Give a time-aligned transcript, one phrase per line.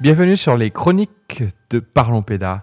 [0.00, 2.62] Bienvenue sur les chroniques de Parlons Péda.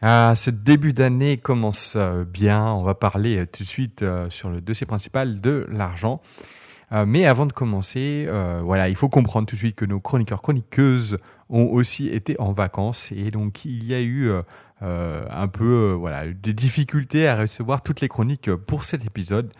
[0.00, 2.66] Ah, ce début d'année commence euh, bien.
[2.66, 6.20] On va parler euh, tout de suite euh, sur le dossier principal de l'argent.
[7.04, 8.28] mais avant de commencer,
[8.62, 11.18] voilà, il faut comprendre tout de suite que nos chroniqueurs chroniqueuses
[11.50, 14.30] ont aussi été en vacances et donc il y a eu
[14.80, 19.52] un peu voilà des difficultés à recevoir toutes les chroniques pour cet épisode.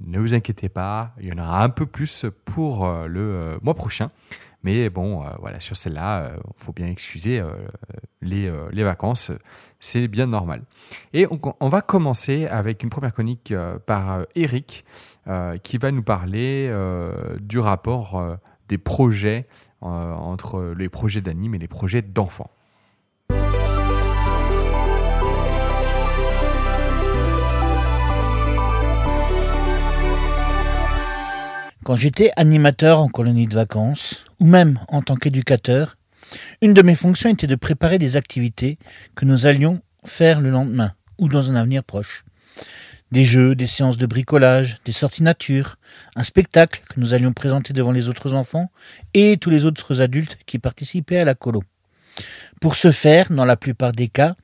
[0.00, 4.10] Ne vous inquiétez pas, il y en aura un peu plus pour le mois prochain.
[4.64, 7.52] Mais bon, euh, voilà, sur celle-là, il euh, faut bien excuser euh,
[8.20, 9.30] les, les, vacances,
[9.78, 10.62] c'est bien normal.
[11.12, 13.54] Et on, va commencer avec une première chronique
[13.86, 14.84] par Eric,
[15.62, 16.72] qui va nous parler
[17.40, 19.46] du rapport des projets
[19.80, 22.50] entre les projets d'anime et les projets d'enfants.
[31.88, 35.96] Quand j'étais animateur en colonie de vacances, ou même en tant qu'éducateur,
[36.60, 38.76] une de mes fonctions était de préparer des activités
[39.14, 42.26] que nous allions faire le lendemain ou dans un avenir proche.
[43.10, 45.76] Des jeux, des séances de bricolage, des sorties nature,
[46.14, 48.70] un spectacle que nous allions présenter devant les autres enfants
[49.14, 51.62] et tous les autres adultes qui participaient à la colo.
[52.60, 54.34] Pour ce faire, dans la plupart des cas,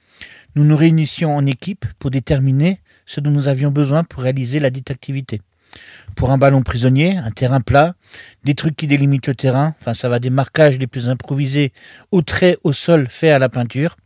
[0.55, 4.71] nous nous réunissions en équipe pour déterminer ce dont nous avions besoin pour réaliser la
[4.71, 5.43] dite activité
[6.17, 7.95] pour un ballon prisonnier, un terrain plat,
[8.45, 11.73] des trucs qui délimitent le terrain, enfin ça va des marquages les plus improvisés
[12.13, 13.97] au trait au sol fait à la peinture,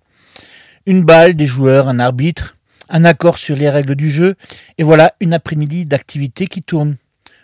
[0.86, 2.56] une balle, des joueurs, un arbitre,
[2.88, 4.34] un accord sur les règles du jeu,
[4.78, 6.96] et voilà une après-midi d'activité qui tourne.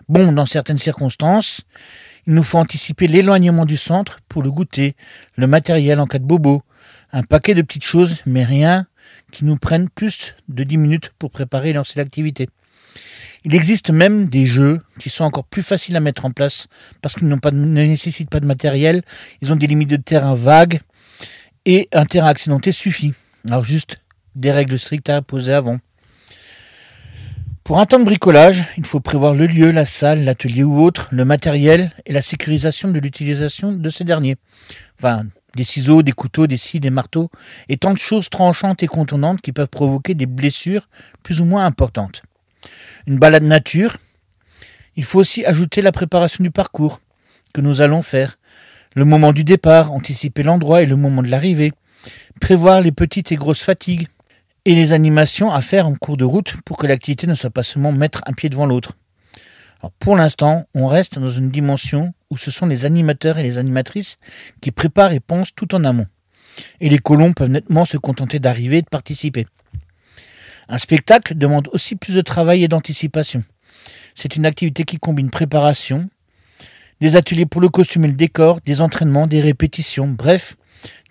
[0.08, 1.62] Bon, dans certaines circonstances,
[2.26, 4.96] il nous faut anticiper l'éloignement du centre pour le goûter,
[5.36, 6.62] le matériel en cas de bobo,
[7.12, 8.86] un paquet de petites choses, mais rien
[9.30, 12.48] qui nous prenne plus de dix minutes pour préparer et lancer l'activité.
[13.46, 16.66] Il existe même des jeux qui sont encore plus faciles à mettre en place
[17.02, 17.36] parce qu'ils ne
[17.84, 19.02] nécessitent pas de matériel,
[19.42, 20.80] ils ont des limites de terrain vagues
[21.66, 23.12] et un terrain accidenté suffit.
[23.46, 23.98] Alors juste
[24.34, 25.78] des règles strictes à poser avant.
[27.64, 31.08] Pour un temps de bricolage, il faut prévoir le lieu, la salle, l'atelier ou autre,
[31.12, 34.36] le matériel et la sécurisation de l'utilisation de ces derniers.
[34.98, 35.24] Enfin,
[35.54, 37.30] des ciseaux, des couteaux, des scies, des marteaux,
[37.68, 40.88] et tant de choses tranchantes et contournantes qui peuvent provoquer des blessures
[41.22, 42.22] plus ou moins importantes
[43.06, 43.96] une balade nature,
[44.96, 47.00] il faut aussi ajouter la préparation du parcours
[47.52, 48.38] que nous allons faire,
[48.94, 51.72] le moment du départ, anticiper l'endroit et le moment de l'arrivée,
[52.40, 54.06] prévoir les petites et grosses fatigues,
[54.64, 57.62] et les animations à faire en cours de route pour que l'activité ne soit pas
[57.62, 58.92] seulement mettre un pied devant l'autre.
[59.98, 64.16] pour l'instant, on reste dans une dimension où ce sont les animateurs et les animatrices
[64.62, 66.06] qui préparent et pensent tout en amont.
[66.80, 69.46] Et les colons peuvent nettement se contenter d'arriver et de participer.
[70.68, 73.44] Un spectacle demande aussi plus de travail et d'anticipation.
[74.14, 76.08] C'est une activité qui combine préparation,
[77.00, 80.56] des ateliers pour le costume et le décor, des entraînements, des répétitions, bref,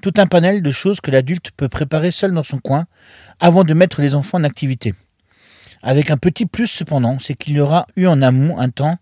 [0.02, 2.86] tout un panel de choses que l'adulte peut préparer seul dans son coin
[3.40, 4.96] avant de mettre les enfants en activité.
[5.82, 8.98] Avec un petit plus cependant, c'est qu'il y aura eu en amont un temps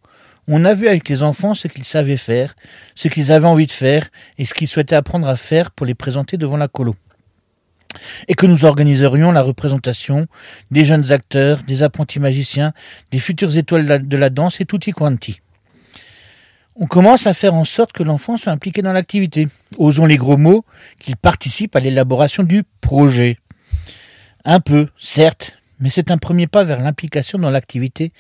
[0.47, 2.55] où on a vu avec les enfants ce qu'ils savaient faire,
[2.95, 4.07] ce qu'ils avaient envie de faire
[4.37, 6.95] et ce qu'ils souhaitaient apprendre à faire pour les présenter devant la colo
[8.27, 10.27] et que nous organiserions la représentation
[10.71, 12.73] des jeunes acteurs, des apprentis magiciens,
[13.11, 15.41] des futures étoiles de la danse et tutti quanti.
[16.75, 19.49] On commence à faire en sorte que l'enfant soit impliqué dans l'activité.
[19.77, 20.63] Osons les gros mots,
[20.99, 23.37] qu'il participe à l'élaboration du projet.
[24.45, 28.13] Un peu, certes, mais c'est un premier pas vers l'implication dans l'activité,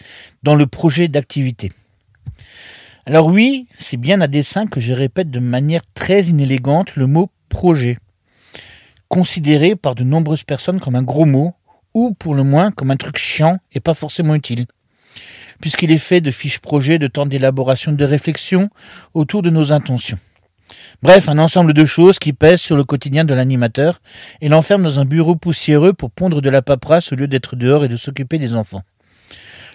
[0.43, 1.71] dans le projet d'activité.
[3.05, 7.31] Alors oui, c'est bien à dessein que je répète de manière très inélégante le mot
[7.49, 7.97] projet
[9.11, 11.53] considéré par de nombreuses personnes comme un gros mot,
[11.93, 14.67] ou pour le moins comme un truc chiant et pas forcément utile,
[15.59, 18.69] puisqu'il est fait de fiches projets, de temps d'élaboration, de réflexion
[19.13, 20.17] autour de nos intentions.
[21.03, 24.01] Bref, un ensemble de choses qui pèsent sur le quotidien de l'animateur
[24.39, 27.83] et l'enferme dans un bureau poussiéreux pour pondre de la paperasse au lieu d'être dehors
[27.83, 28.83] et de s'occuper des enfants.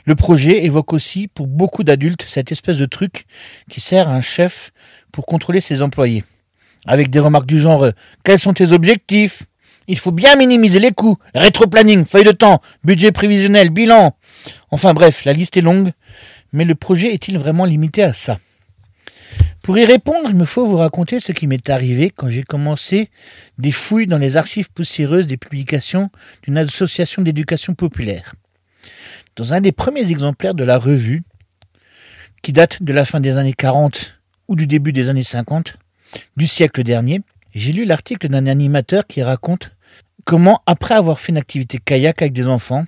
[0.07, 3.27] Le projet évoque aussi pour beaucoup d'adultes cette espèce de truc
[3.69, 4.71] qui sert à un chef
[5.13, 6.25] pour contrôler ses employés
[6.87, 7.89] avec des remarques du genre
[8.25, 9.45] Quels sont tes objectifs?
[9.89, 14.17] Il faut bien minimiser les coûts, rétro-planning, feuille de temps, budget prévisionnel, bilan.
[14.71, 15.93] Enfin bref, la liste est longue,
[16.53, 18.39] mais le projet est-il vraiment limité à ça?
[19.63, 23.11] Pour y répondre, il me faut vous raconter ce qui m'est arrivé quand j'ai commencé
[23.59, 26.11] des fouilles dans les archives poussiéreuses des publications
[26.43, 28.35] d'une association d'éducation populaire.
[29.35, 31.25] Dans un des premiers exemplaires de la revue,
[32.43, 35.77] qui date de la fin des années 40 ou du début des années 50
[36.37, 37.21] du siècle dernier,
[37.55, 39.71] j'ai lu l'article d'un animateur qui raconte
[40.25, 42.87] comment, après avoir fait une activité kayak avec des enfants,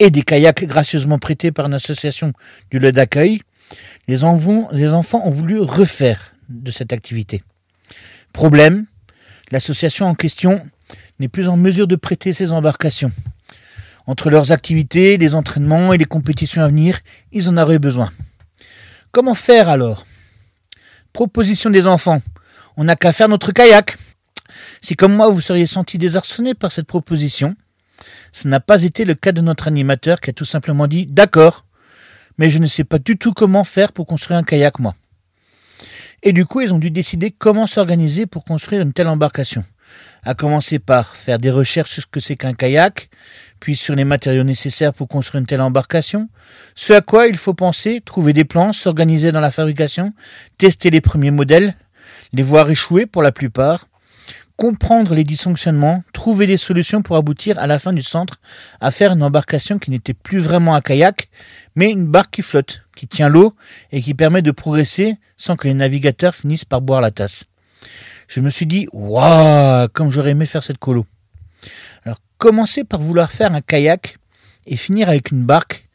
[0.00, 2.32] et des kayaks gracieusement prêtés par une association
[2.70, 3.42] du lieu d'accueil,
[4.08, 7.42] les, enfants ont voulu refaire de cette activité.
[8.32, 8.86] Problème,
[9.52, 10.62] l'association en question
[11.20, 13.12] n'est plus en mesure de prêter ces embarcations.
[14.06, 16.98] Entre leurs activités, les entraînements et les compétitions à venir,
[17.30, 18.10] ils en auraient besoin.
[19.12, 20.06] Comment faire alors?
[21.12, 22.22] Proposition des enfants.
[22.76, 23.96] On n'a qu'à faire notre kayak.
[24.82, 27.56] Si comme moi vous seriez senti désarçonné par cette proposition,
[28.32, 31.66] ce n'a pas été le cas de notre animateur qui a tout simplement dit D'accord,
[32.38, 34.94] mais je ne sais pas du tout comment faire pour construire un kayak moi.
[36.22, 39.64] Et du coup, ils ont dû décider comment s'organiser pour construire une telle embarcation.
[40.22, 43.08] À commencer par faire des recherches sur ce que c'est qu'un kayak,
[43.60, 46.28] puis sur les matériaux nécessaires pour construire une telle embarcation,
[46.74, 50.12] ce à quoi il faut penser, trouver des plans, s'organiser dans la fabrication,
[50.58, 51.74] tester les premiers modèles,
[52.32, 53.86] les voir échouer pour la plupart,
[54.56, 58.40] comprendre les dysfonctionnements, trouver des solutions pour aboutir à la fin du centre
[58.80, 61.30] à faire une embarcation qui n'était plus vraiment un kayak,
[61.76, 63.54] mais une barque qui flotte, qui tient l'eau
[63.90, 67.44] et qui permet de progresser sans que les navigateurs finissent par boire la tasse.
[68.28, 71.06] Je me suis dit, waouh, comme j'aurais aimé faire cette colo.
[72.40, 74.16] Commencer par vouloir faire un kayak
[74.66, 75.86] et finir avec une barque,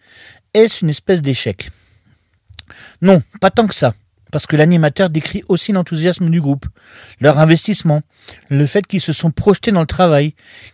[0.54, 1.72] est-ce une espèce d'échec?
[3.02, 3.96] Non, pas tant que ça
[4.36, 6.66] parce que l'animateur décrit aussi l'enthousiasme du groupe,
[7.22, 8.02] leur investissement,
[8.50, 10.34] le fait qu'ils se sont projetés dans le travail,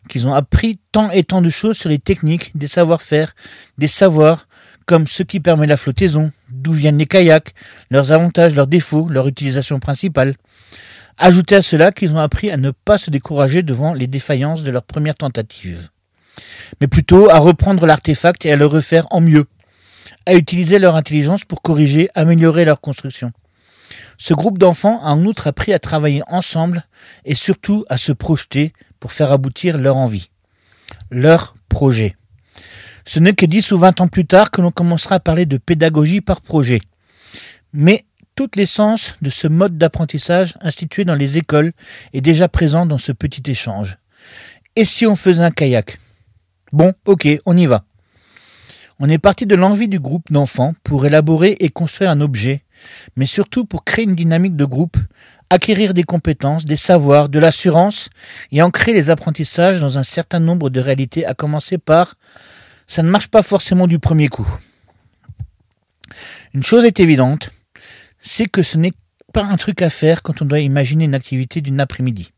[0.09, 3.35] qu'ils ont appris tant et tant de choses sur les techniques, des savoir-faire,
[3.77, 4.47] des savoirs,
[4.87, 7.53] comme ce qui permet la flottaison, d'où viennent les kayaks,
[7.91, 10.37] leurs avantages, leurs défauts, leur utilisation principale.
[11.23, 14.71] Ajoutez à cela qu'ils ont appris à ne pas se décourager devant les défaillances de
[14.71, 15.89] leur première tentative,
[16.81, 19.45] mais plutôt à reprendre l'artefact et à le refaire en mieux,
[20.25, 23.31] à utiliser leur intelligence pour corriger, améliorer leur construction.
[24.17, 26.87] Ce groupe d'enfants a en outre appris à travailler ensemble
[27.23, 30.31] et surtout à se projeter pour faire aboutir leur envie,
[31.11, 32.15] leur projet.
[33.05, 35.57] Ce n'est que 10 ou 20 ans plus tard que l'on commencera à parler de
[35.57, 36.81] pédagogie par projet.
[37.73, 38.05] Mais
[38.55, 41.73] l'essence de ce mode d'apprentissage institué dans les écoles
[42.13, 43.97] est déjà présent dans ce petit échange.
[44.75, 45.99] Et si on faisait un kayak?
[46.71, 47.83] Bon, ok, on y va.
[48.99, 52.63] On est parti de l'envie du groupe d'enfants pour élaborer et construire un objet
[53.15, 54.97] mais surtout pour créer une dynamique de groupe,
[55.49, 58.09] acquérir des compétences, des savoirs, de l'assurance
[58.51, 62.15] et ancrer les apprentissages dans un certain nombre de réalités, à commencer par
[62.87, 64.47] ça ne marche pas forcément du premier coup.
[66.53, 67.51] Une chose est évidente,
[68.21, 68.93] c'est que ce n'est
[69.33, 72.31] pas un truc à faire quand on doit imaginer une activité d'une après-midi.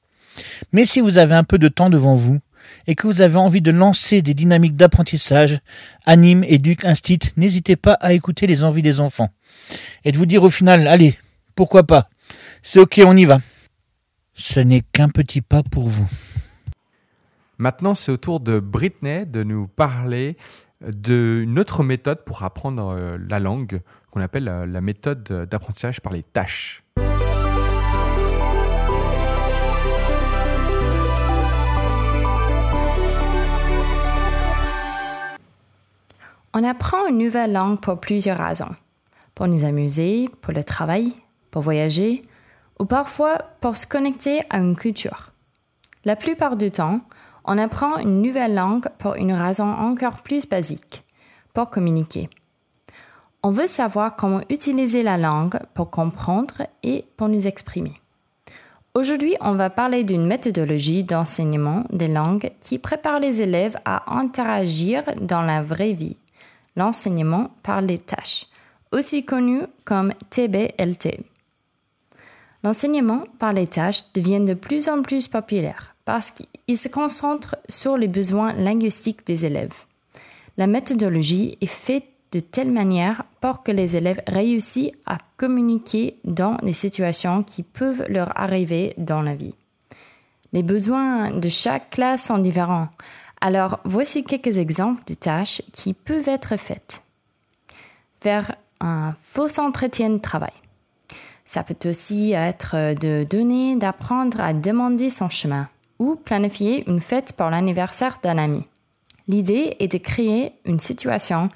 [0.72, 2.40] Mais si vous avez un peu de temps devant vous,
[2.88, 5.60] et que vous avez envie de lancer des dynamiques d'apprentissage,
[6.06, 9.30] anime, éduque, instit, n'hésitez pas à écouter les envies des enfants
[10.06, 11.18] et de vous dire au final, allez,
[11.56, 12.10] pourquoi pas?
[12.62, 13.40] C'est ok, on y va.
[14.34, 16.10] Ce n'est qu'un petit pas pour vous.
[17.58, 20.38] Maintenant, c'est au tour de Britney de nous parler
[20.82, 23.80] d'une autre méthode pour apprendre euh, la langue
[24.14, 26.84] qu'on appelle euh, la méthode d'apprentissage par les tâches.
[36.56, 38.76] On apprend une nouvelle langue pour plusieurs raisons
[39.36, 41.12] pour nous amuser, pour le travail,
[41.52, 42.22] pour voyager,
[42.80, 45.32] ou parfois pour se connecter à une culture.
[46.06, 47.02] La plupart du temps,
[47.46, 51.04] on apprend une nouvelle langue pour une raison encore plus basique,
[51.54, 52.30] pour communiquer.
[53.44, 57.94] On veut savoir comment utiliser la langue pour comprendre et pour nous exprimer.
[58.94, 65.04] Aujourd'hui, on va parler d'une méthodologie d'enseignement des langues qui prépare les élèves à interagir
[65.20, 66.18] dans la vraie vie,
[66.76, 68.48] l'enseignement par les tâches
[68.94, 71.20] aussi connu comme TBLT.
[72.64, 77.98] L'enseignement par les tâches devient de plus en plus populaire parce qu'il se concentre sur
[77.98, 79.74] les besoins linguistiques des élèves.
[80.58, 86.56] La méthodologie est faite de telle manière pour que les élèves réussissent à communiquer dans
[86.64, 89.54] des situations qui peuvent leur arriver dans la vie.
[90.52, 92.90] Les besoins de chaque classe sont différents,
[93.40, 97.04] alors voici quelques exemples de tâches qui peuvent être faites.
[98.20, 100.54] Faire un faux entretien de travail.
[101.46, 105.68] Ça peut aussi être de donner, d'apprendre à demander son chemin
[106.00, 108.66] ou planifier une fête pour l'anniversaire d'un ami.
[109.28, 111.50] L'idée est de créer une situation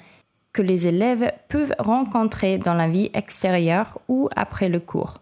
[0.58, 5.18] que les élèves peuvent rencontrer dans la vie extérieure ou après le cours.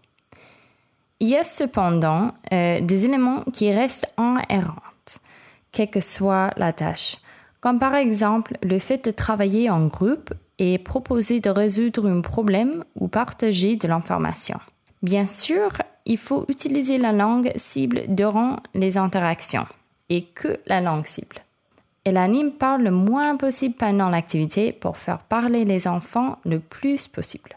[1.21, 4.81] Il y a cependant euh, des éléments qui restent inhérents,
[5.73, 7.19] quelle que soit la tâche,
[7.61, 12.83] comme par exemple le fait de travailler en groupe et proposer de résoudre un problème
[12.99, 14.59] ou partager de l'information.
[15.03, 15.69] Bien sûr,
[16.07, 19.67] il faut utiliser la langue cible durant les interactions
[20.09, 21.37] et que la langue cible.
[22.07, 27.09] Et l'anime parle le moins possible pendant l'activité pour faire parler les enfants le plus
[27.09, 27.51] possible.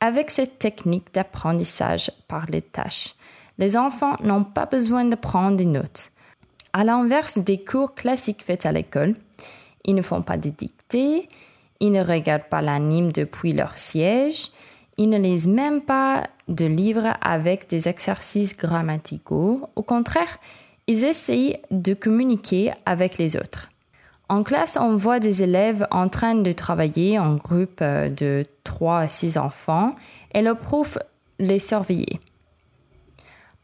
[0.00, 3.14] Avec cette technique d'apprentissage par les tâches,
[3.58, 6.10] les enfants n'ont pas besoin de prendre des notes.
[6.72, 9.14] À l'inverse des cours classiques faits à l'école,
[9.84, 11.28] ils ne font pas de dictées,
[11.80, 14.52] ils ne regardent pas l'anime depuis leur siège,
[14.96, 19.68] ils ne lisent même pas de livres avec des exercices grammaticaux.
[19.76, 20.38] Au contraire,
[20.86, 23.70] ils essayent de communiquer avec les autres.
[24.28, 28.98] En classe, on voit des élèves en train de travailler en groupe euh, de 3
[28.98, 29.94] à 6 enfants
[30.34, 30.98] et le prof
[31.40, 32.20] les surveille.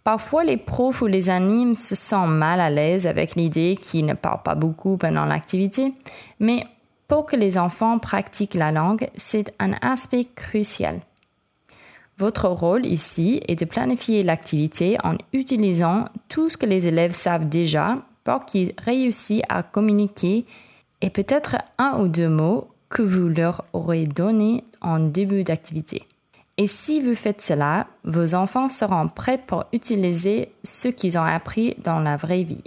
[0.03, 4.15] Parfois, les profs ou les animes se sentent mal à l'aise avec l'idée qu'ils ne
[4.15, 5.93] parlent pas beaucoup pendant l'activité,
[6.41, 6.65] mais
[7.09, 11.01] pour que les enfants pratiquent la langue, c'est un aspect crucial.
[12.19, 17.49] Votre rôle ici est de planifier l'activité en utilisant tout ce que les élèves savent
[17.49, 20.47] déjà pour qu'ils réussissent à communiquer
[21.03, 26.03] et peut-être un ou deux mots que vous leur aurez donnés en début d'activité.
[26.57, 31.75] Et si vous faites cela, vos enfants seront prêts pour utiliser ce qu'ils ont appris
[31.85, 32.65] dans la vraie vie.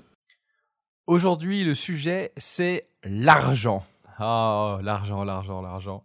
[1.08, 3.84] Aujourd'hui, le sujet, c'est l'argent.
[4.20, 6.04] Oh, l'argent, l'argent, l'argent.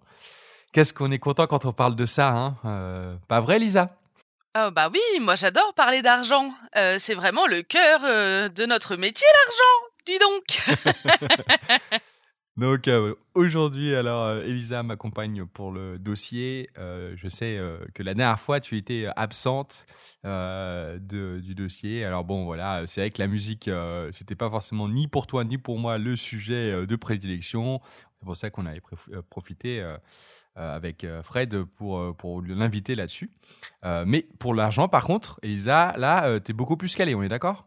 [0.74, 3.96] Qu'est-ce qu'on est content quand on parle de ça, hein euh, Pas vrai, Lisa?
[4.58, 6.52] Oh bah oui, moi j'adore parler d'argent.
[6.76, 9.92] Euh, c'est vraiment le cœur euh, de notre métier, l'argent.
[10.04, 12.00] Dis donc.
[12.56, 12.90] donc
[13.34, 16.66] aujourd'hui, alors Elisa m'accompagne pour le dossier.
[16.76, 17.60] je sais
[17.94, 19.86] que la dernière fois tu étais absente
[20.24, 22.04] de, du dossier.
[22.04, 23.70] Alors bon, voilà, c'est vrai que la musique,
[24.10, 27.80] c'était pas forcément ni pour toi ni pour moi le sujet de prédilection.
[28.18, 28.82] C'est pour ça qu'on avait
[29.30, 29.84] profité
[30.56, 33.30] avec euh, Fred pour, euh, pour l'inviter là-dessus.
[34.06, 37.66] mais pour l'argent, par contre, Elisa, là, tu es beaucoup plus calée, on est d'accord?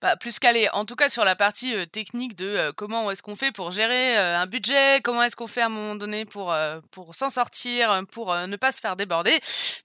[0.00, 0.68] Bah, plus calé.
[0.74, 4.46] En tout cas, sur la partie technique de comment est-ce qu'on fait pour gérer un
[4.46, 6.54] budget, comment est-ce qu'on fait à un moment donné pour,
[6.90, 9.32] pour s'en sortir, pour ne pas se faire déborder,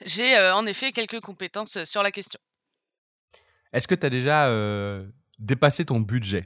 [0.05, 2.39] j'ai en effet quelques compétences sur la question.
[3.73, 4.49] Est-ce que tu as déjà
[5.39, 6.43] dépassé ton budget?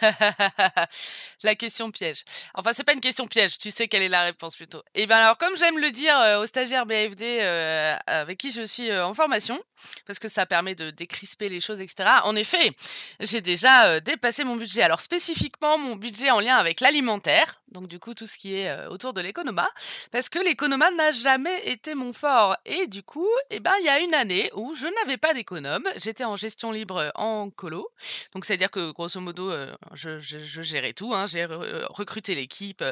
[1.42, 2.24] la question piège.
[2.54, 4.80] Enfin, c'est pas une question piège, tu sais quelle est la réponse plutôt.
[4.94, 8.50] Et eh bien alors, comme j'aime le dire euh, aux stagiaires BFD euh, avec qui
[8.50, 9.62] je suis euh, en formation,
[10.06, 12.08] parce que ça permet de décrisper les choses, etc.
[12.24, 12.72] En effet,
[13.20, 14.82] j'ai déjà dépassé mon budget.
[14.82, 18.86] Alors spécifiquement, mon budget en lien avec l'alimentaire, donc du coup tout ce qui est
[18.86, 19.68] autour de l'économa,
[20.10, 22.56] parce que l'économa n'a jamais été mon fort.
[22.64, 25.84] Et du coup, eh ben il y a une année où je n'avais pas d'économe,
[25.96, 27.90] j'étais en gestion libre en colo,
[28.34, 29.52] donc c'est à dire que grosso modo
[29.92, 31.26] je, je, gérais tout, hein.
[31.26, 32.82] j'ai recruté l'équipe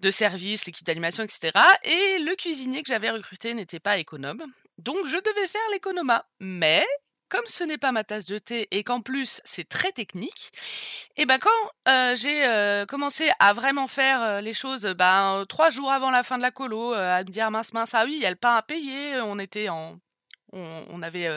[0.00, 1.52] de service, l'équipe d'animation, etc.
[1.84, 4.42] Et le cuisinier que j'avais recruté n'était pas économe,
[4.78, 6.26] donc je devais faire l'économa.
[6.40, 6.84] Mais
[7.30, 10.52] comme ce n'est pas ma tasse de thé et qu'en plus c'est très technique,
[11.16, 16.22] et ben quand j'ai commencé à vraiment faire les choses, ben trois jours avant la
[16.22, 18.36] fin de la colo, à me dire mince mince ah oui il y a le
[18.36, 19.98] pain à payer, on était en,
[20.52, 21.28] on, on avait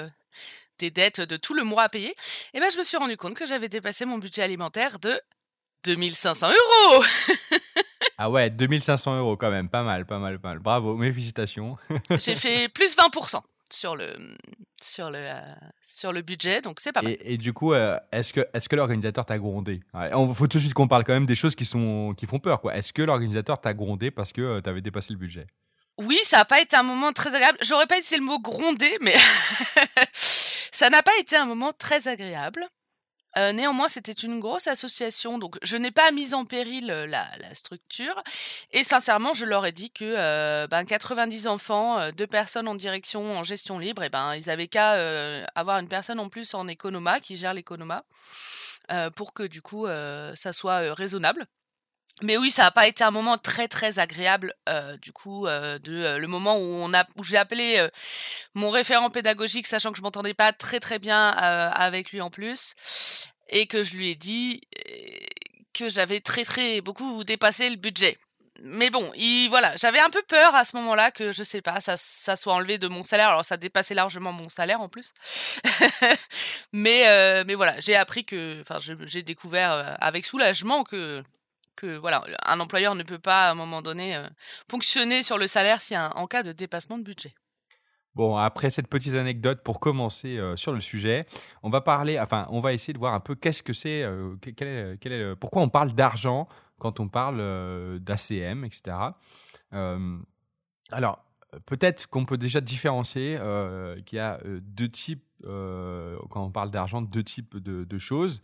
[0.80, 2.14] des dettes de tout le mois à payer,
[2.54, 5.22] et ben je me suis rendu compte que j'avais dépassé mon budget alimentaire de
[5.86, 7.04] 2500 euros.
[8.18, 10.60] ah ouais, 2500 euros quand même, pas mal, pas mal, pas mal.
[10.60, 11.78] Bravo, mes félicitations.
[12.18, 13.42] J'ai fait plus 20%
[13.74, 14.14] sur le
[14.82, 15.26] sur le
[15.82, 17.18] sur le budget donc c'est pas mal.
[17.20, 19.82] Et, du coup euh, est-ce que est-ce que l'organisateur t'a grondé?
[19.94, 22.40] Il faut tout de suite qu'on parle quand même des choses qui sont qui font
[22.40, 22.76] peur quoi.
[22.76, 25.48] Est-ce que l'organisateur t'a grondé parce que euh, tu avais dépassé le budget?
[26.00, 27.58] Oui, ça n'a pas été un moment très agréable.
[27.62, 29.16] J'aurais pas utilisé le mot gronder mais
[30.74, 32.66] Ça n'a pas été un moment très agréable.
[33.38, 37.28] Euh, néanmoins, c'était une grosse association, donc je n'ai pas mis en péril euh, la,
[37.54, 38.22] structure.
[38.72, 43.38] Et sincèrement, je leur ai dit que euh, ben, 90 enfants, deux personnes en direction
[43.38, 44.94] en gestion libre, et ben ils avaient qu'à
[45.56, 48.04] avoir une personne en plus en économa qui gère l'économa
[49.16, 49.88] pour que du coup
[50.36, 51.48] ça soit raisonnable.
[52.24, 55.78] Mais oui, ça n'a pas été un moment très très agréable euh, du coup euh,
[55.80, 57.86] de euh, le moment où on a où j'ai appelé
[58.54, 62.76] mon référent pédagogique sachant que je m'entendais pas très très bien avec lui en plus
[63.50, 64.62] et que je lui ai dit
[65.74, 68.18] que j'avais très très beaucoup dépassé le budget.
[68.62, 71.82] Mais bon, il, voilà, j'avais un peu peur à ce moment-là que je sais pas,
[71.82, 73.30] ça, ça soit enlevé de mon salaire.
[73.30, 75.14] Alors ça dépassait largement mon salaire en plus.
[76.72, 81.22] mais mais voilà, j'ai appris que, enfin, j'ai découvert avec soulagement que
[81.76, 84.28] que voilà, un employeur ne peut pas à un moment donné euh,
[84.70, 87.34] fonctionner sur le salaire si en cas de dépassement de budget.
[88.16, 91.26] Bon, après cette petite anecdote pour commencer euh, sur le sujet,
[91.64, 95.36] on va parler, enfin, on va essayer de voir un peu qu'est-ce que c'est, euh,
[95.40, 98.98] pourquoi on parle d'argent quand on parle d'ACM, etc.
[100.92, 101.24] alors,
[101.66, 103.40] peut-être qu'on peut déjà différencier
[104.06, 108.42] qu'il y a deux types, quand on parle d'argent, deux types de, de choses.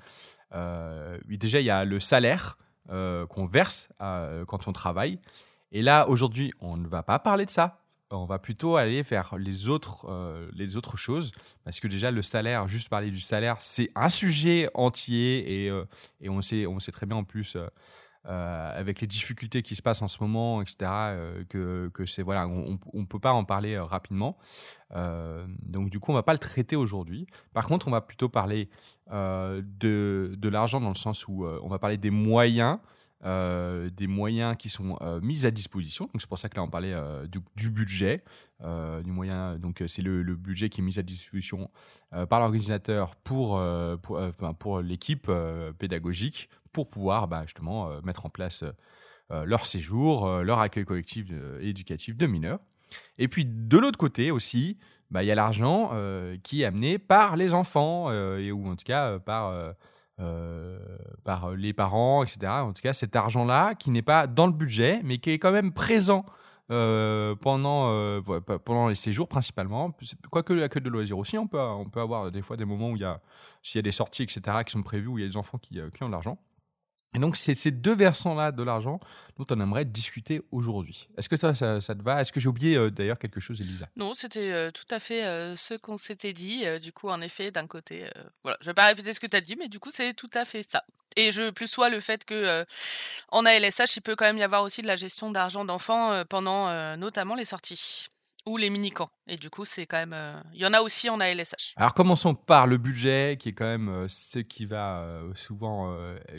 [1.28, 2.58] déjà, il y a le salaire
[2.90, 5.20] qu'on verse quand on travaille.
[5.72, 7.80] Et là, aujourd'hui, on ne va pas parler de ça.
[8.12, 10.08] On va plutôt aller vers les autres,
[10.56, 11.32] les autres choses.
[11.64, 15.68] Parce que déjà, le salaire, juste parler du salaire, c'est un sujet entier.
[15.68, 15.72] Et,
[16.22, 17.56] et on, sait, on sait très bien en plus
[18.30, 22.48] euh, avec les difficultés qui se passent en ce moment, etc., euh, que, c'est voilà,
[22.48, 24.38] on ne peut pas en parler euh, rapidement.
[24.94, 27.26] donc du coup, on va pas le traiter aujourd'hui.
[27.54, 28.70] Par contre, on va plutôt parler
[29.12, 32.78] de, de l'argent dans le sens où on va parler des moyens.
[33.24, 36.06] des moyens qui sont mis à disposition.
[36.06, 36.96] Donc c'est pour ça que là on parlait
[37.56, 38.24] du, budget,
[38.62, 39.58] du moyen.
[39.58, 41.70] Donc c'est le, le, budget qui est mis à disposition
[42.30, 43.62] par l'organisateur pour
[44.02, 44.20] pour,
[44.60, 45.32] pour l'équipe
[45.78, 48.72] pédagogique pour pouvoir bah, justement euh, mettre en place euh,
[49.32, 51.28] euh, leur séjour, leur accueil collectif
[51.62, 52.60] éducatif de mineurs.
[53.20, 54.80] Et puis de l'autre côté aussi,
[55.12, 55.92] bah, il y a l'argent
[56.42, 59.76] qui est amené par les enfants, et, ou en tout cas par,
[61.24, 62.40] par les parents, etc.
[62.48, 65.52] En tout cas, cet argent-là qui n'est pas dans le budget, mais qui est quand
[65.52, 66.26] même présent
[66.68, 68.24] pendant,
[68.66, 69.96] pendant les séjours principalement.
[70.32, 72.96] Quoique l'accueil de loisirs aussi, on peut, on peut avoir des fois des moments où
[72.96, 73.22] il y a,
[73.62, 75.60] s'il y a des sorties, etc., qui sont prévues, où il y a des enfants
[75.60, 76.40] qui, qui ont de l'argent.
[77.16, 79.00] Et donc, c'est ces deux versants-là de l'argent
[79.38, 81.08] dont on aimerait discuter aujourd'hui.
[81.18, 82.22] Est-ce que ça, te va?
[82.22, 83.88] Est-ce que j'ai oublié euh, d'ailleurs quelque chose, Elisa?
[83.96, 86.66] Non, c'était euh, tout à fait euh, ce qu'on s'était dit.
[86.82, 88.08] du coup, en effet, d'un côté,
[88.44, 90.30] voilà, je vais pas répéter ce que tu as dit, mais du coup, c'est tout
[90.34, 90.84] à fait ça.
[91.16, 92.64] Et je plus soit le fait que
[93.30, 96.96] en ALSH, il peut quand même y avoir aussi de la gestion d'argent d'enfants pendant
[96.98, 98.08] notamment les sorties
[98.46, 99.10] ou les mini-camps.
[99.28, 100.14] Et du coup, c'est quand même.
[100.14, 101.74] Euh, il y en a aussi en ALSH.
[101.76, 105.96] Alors, commençons par le budget, qui est quand même euh, ce qui va euh, souvent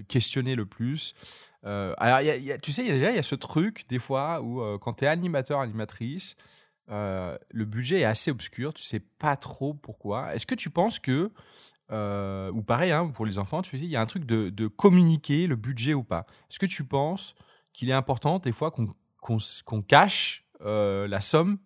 [0.09, 1.15] questionner le plus.
[1.63, 2.21] alors,
[2.63, 5.61] tu sais, déjà, il y a ce truc, des fois, où quand tu es animateur,
[5.61, 6.37] animatrice,
[6.89, 10.35] le budget est assez obscur, tu sais pas trop pourquoi.
[10.35, 11.31] Est-ce que tu penses que.
[11.91, 15.47] ou pareil, hein, pour les enfants, tu sais, il y a un truc de, communiquer
[15.47, 16.27] le budget ou pas?
[16.51, 17.35] Est-ce que tu penses
[17.73, 21.59] qu'il est important, des fois, qu'on cache la somme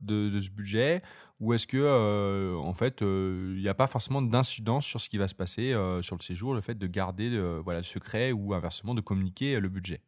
[0.00, 1.02] de, ce budget
[1.40, 5.08] ou est-ce que euh, en fait euh, il n'y a pas forcément d'incidence sur ce
[5.08, 8.32] qui va se passer euh, sur le séjour le fait de garder voilà le secret
[8.32, 10.00] ou inversement de communiquer le budget?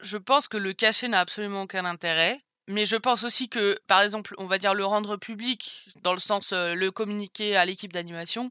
[0.00, 4.02] Je pense que le cacher n'a absolument aucun intérêt mais je pense aussi que par
[4.02, 8.50] exemple on va dire le rendre public dans le sens le communiquer à l'équipe d'animation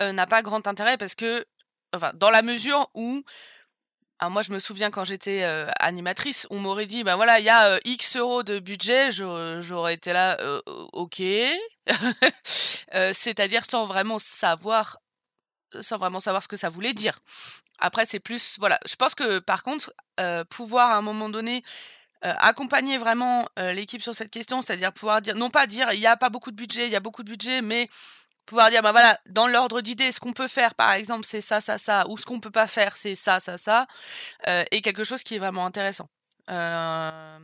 [0.00, 1.44] n'a pas grand intérêt parce que
[1.94, 3.22] enfin dans la mesure où
[4.30, 7.48] moi, je me souviens quand j'étais euh, animatrice, on m'aurait dit, ben voilà, il y
[7.48, 10.60] a euh, X euros de budget, j'aurais été là, euh,
[10.92, 11.22] ok,
[13.12, 14.98] c'est-à-dire sans vraiment savoir,
[15.80, 17.18] sans vraiment savoir ce que ça voulait dire.
[17.78, 19.92] Après, c'est plus, voilà, je pense que par contre,
[20.48, 21.62] pouvoir à un moment donné
[22.22, 26.16] accompagner vraiment l'équipe sur cette question, c'est-à-dire pouvoir dire, non pas dire, il n'y a
[26.16, 27.88] pas beaucoup de budget, il y a beaucoup de budget, mais
[28.46, 31.60] pouvoir dire, bah voilà, dans l'ordre d'idées, ce qu'on peut faire, par exemple, c'est ça,
[31.60, 33.86] ça, ça, ou ce qu'on peut pas faire, c'est ça, ça, ça,
[34.46, 36.08] euh, et quelque chose qui est vraiment intéressant.
[36.50, 37.38] Euh,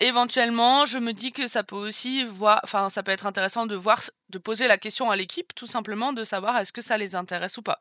[0.00, 3.74] éventuellement, je me dis que ça peut aussi voir, enfin, ça peut être intéressant de
[3.74, 7.14] voir, de poser la question à l'équipe, tout simplement, de savoir est-ce que ça les
[7.14, 7.80] intéresse ou pas.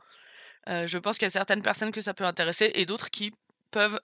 [0.69, 3.33] Euh, je pense qu'il y a certaines personnes que ça peut intéresser et d'autres qui
[3.71, 3.99] peuvent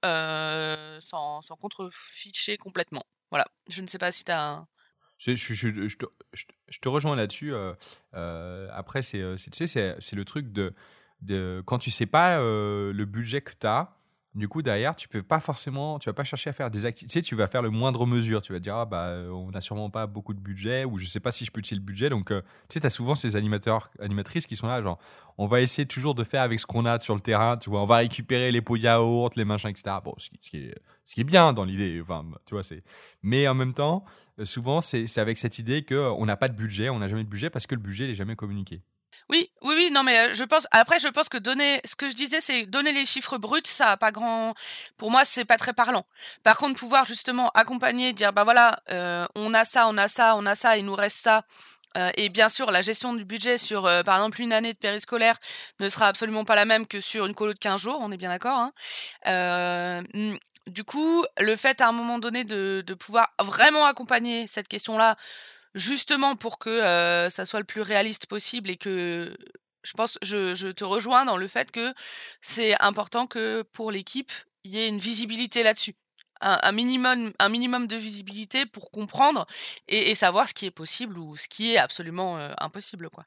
[1.01, 3.03] s'en contreficher complètement.
[3.31, 3.47] Voilà.
[3.67, 4.67] Je ne sais pas si tu as un,
[5.31, 5.97] je,
[6.81, 7.53] te, rejoins là-dessus.
[7.53, 7.73] Euh,
[8.13, 13.67] euh, après, c'est le truc de, quand tu sais pas euh, le budget que tu
[13.67, 13.97] as,
[14.35, 17.21] du coup, derrière, tu peux pas forcément, tu vas pas chercher à faire des activités.
[17.21, 18.41] Tu sais, tu vas faire le moindre mesure.
[18.41, 21.19] Tu vas dire, ah, bah, on n'a sûrement pas beaucoup de budget, ou je sais
[21.19, 22.09] pas si je peux utiliser le budget.
[22.09, 22.35] Donc, tu
[22.69, 24.97] sais, tu as souvent ces animateurs, animatrices qui sont là, genre,
[25.37, 27.57] on va essayer toujours de faire avec ce qu'on a sur le terrain.
[27.57, 29.97] Tu vois, on va récupérer les pots de les machins, etc.
[30.03, 32.01] Bon, ce qui, est, ce qui est bien dans l'idée.
[32.47, 32.83] Tu vois, c'est.
[33.21, 34.09] Mais en même temps, euh,
[34.43, 37.49] souvent, c'est avec cette idée qu'on n'a pas de budget, on n'a jamais de budget
[37.49, 38.81] parce que le budget n'est jamais communiqué.
[39.29, 40.67] Oui, oui, oui, non, mais euh, je pense.
[40.71, 43.91] Après, je pense que donner, ce que je disais, c'est donner les chiffres bruts, ça
[43.91, 44.53] a pas grand.
[44.97, 46.05] Pour moi, c'est pas très parlant.
[46.43, 50.35] Par contre, pouvoir justement accompagner, dire, bah voilà, euh, on a ça, on a ça,
[50.35, 51.43] on a ça, il nous reste ça.
[52.17, 55.37] et bien sûr, la gestion du budget sur, par exemple, une année de périscolaire
[55.79, 58.17] ne sera absolument pas la même que sur une colo de 15 jours, on est
[58.17, 58.71] bien d'accord.
[59.25, 60.03] Hein
[60.67, 65.15] du coup, le fait à un moment donné de, pouvoir vraiment accompagner cette question-là,
[65.75, 69.35] justement pour que euh, ça soit le plus réaliste possible et que
[69.83, 71.93] je pense, je, te rejoins dans le fait que
[72.41, 74.31] c'est important que pour l'équipe,
[74.63, 75.95] il y ait une visibilité là-dessus.
[76.45, 79.47] Un, minimum, un minimum de visibilité pour comprendre
[79.87, 83.25] et, savoir ce qui est possible ou ce qui est absolument euh, impossible, quoi.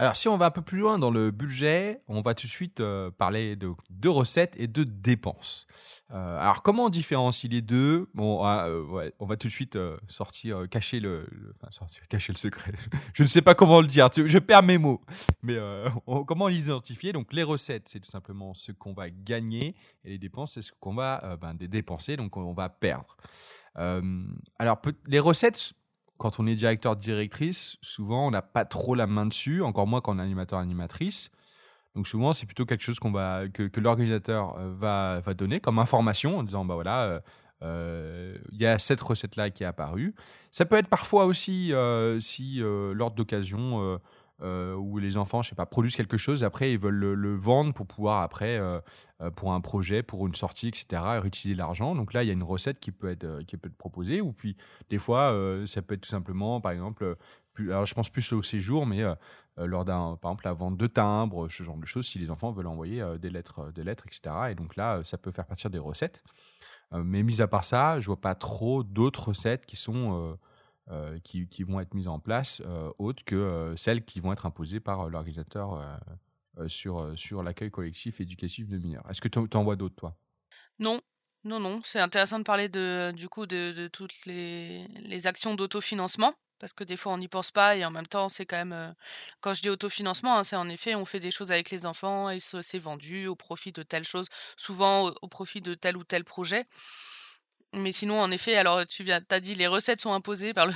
[0.00, 2.52] Alors, si on va un peu plus loin dans le budget, on va tout de
[2.52, 5.66] suite euh, parler de, recettes et de dépenses.
[6.12, 8.08] Euh, alors, comment on différencie les deux?
[8.14, 12.32] Bon, ah, euh, ouais, on va tout de suite sortir, cacher le, enfin, sortir, cacher
[12.32, 12.72] le secret.
[13.12, 14.08] je ne sais pas comment le dire.
[14.14, 15.00] Je perds mes mots.
[15.42, 15.58] Mais
[16.28, 20.18] comment les identifier Donc, les recettes, c'est tout simplement ce qu'on va gagner, et les
[20.18, 23.16] dépenses, c'est ce qu'on va ben, dépenser, donc on va perdre.
[23.74, 25.74] alors, les recettes
[26.18, 30.00] quand on est directeur directrice, souvent on n'a pas trop la main dessus, encore moins
[30.00, 31.30] quand on est animateur animatrice.
[31.94, 35.78] Donc souvent c'est plutôt quelque chose qu'on va que, l'organisateur euh, va, va donner comme
[35.78, 37.20] information en disant bah voilà euh,
[37.62, 40.14] euh, il y a cette recette là qui est apparue.
[40.50, 41.72] Ça peut être parfois aussi
[42.20, 43.98] si lors d'occasion
[44.40, 47.72] euh, où les enfants, je sais pas, produisent quelque chose, après ils veulent le, vendre
[47.72, 48.80] pour pouvoir après, euh, euh,
[49.36, 51.94] pour un projet, pour une sortie, etc., réutiliser l'argent.
[51.94, 54.32] Donc là, il y a une recette qui peut être, qui peut être proposée, ou
[54.32, 54.56] puis
[54.90, 57.16] des fois, ça peut être tout simplement, par exemple,
[57.52, 59.02] plus, alors je pense plus au séjour, mais
[59.56, 62.52] lors d'un, par exemple, la vente de timbres, ce genre de choses, si les enfants
[62.52, 64.36] veulent envoyer des lettres, des lettres, etc.
[64.50, 66.22] Et donc là, ça peut faire partir des recettes.
[66.92, 70.36] mais mis à part ça, je vois pas trop d'autres recettes qui sont
[70.90, 74.46] euh, qui, vont être mises en place, euh, autres que euh, celles qui vont être
[74.46, 75.82] imposées par l'organisateur
[76.66, 79.04] sur, sur l'accueil collectif éducatif de mineurs.
[79.08, 80.16] Est-ce que tu en vois d'autres, toi?
[80.78, 81.00] Non,
[81.44, 81.80] non, non.
[81.84, 86.84] C'est intéressant de parler de, du coup de, toutes les, les actions d'autofinancement parce que
[86.84, 88.94] des fois on n'y pense pas et en même temps c'est quand même
[89.40, 92.30] quand je dis autofinancement hein, c'est en effet on fait des choses avec les enfants
[92.30, 96.24] et c'est vendu au profit de telle chose souvent au, profit de tel ou tel
[96.24, 96.66] projet
[97.74, 100.68] mais sinon, en effet, alors tu as dit les recettes sont imposées par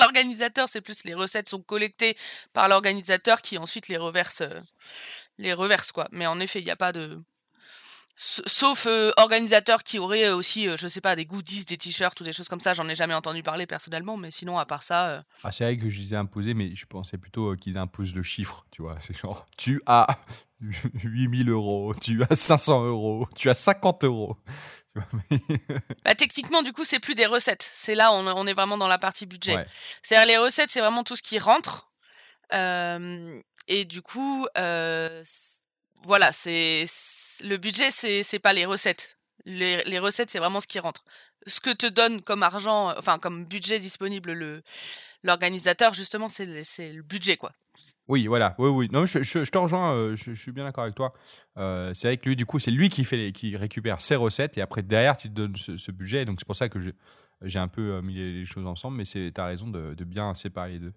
[0.00, 2.16] l'organisateur, c'est plus les recettes sont collectées
[2.52, 4.60] par l'organisateur qui ensuite les reverse euh,
[5.38, 6.08] les reverse quoi.
[6.12, 7.20] Mais en effet, il n'y a pas de
[8.16, 12.24] sauf euh, organisateur qui aurait euh, aussi je sais pas des goodies, des t-shirts ou
[12.24, 15.24] des choses comme ça, j'en ai jamais entendu parler personnellement, mais sinon à part ça
[15.42, 18.66] Ah, c'est vrai que je disais imposer mais je pensais plutôt qu'ils imposent le chiffre,
[18.70, 20.06] tu vois, c'est genre tu as
[20.60, 24.36] 8000 euros, tu as 500 euros, tu as 50 euros.
[26.04, 27.68] bah, techniquement, du coup, c'est plus des recettes.
[27.72, 29.56] C'est là, on, on, est vraiment dans la partie budget.
[30.02, 31.90] C'est-à-dire, les recettes, c'est vraiment tout ce qui rentre.
[32.52, 35.22] Euh, et du coup, euh,
[36.04, 36.84] voilà, c'est
[37.44, 39.18] le budget, c'est c'est pas les recettes.
[39.44, 41.04] Les, les recettes, c'est vraiment ce qui rentre.
[41.46, 44.62] Ce que te donne comme argent, enfin comme budget disponible le
[45.22, 47.52] l'organisateur, justement, c'est le budget, quoi.
[48.08, 48.54] Oui, voilà.
[48.58, 48.88] Oui, oui.
[48.92, 49.94] Non, je, je, te rejoins.
[49.94, 51.12] Euh, je, suis bien d'accord avec toi.
[51.58, 54.58] Euh, c'est vrai que lui, du coup, c'est lui qui fait, qui récupère ses recettes
[54.58, 56.24] et après derrière, tu te donnes ce, budget.
[56.24, 56.78] Donc c'est pour ça que
[57.42, 58.96] j'ai un peu euh, mis les choses ensemble.
[58.96, 60.92] Mais tu as raison de, bien séparer les deux.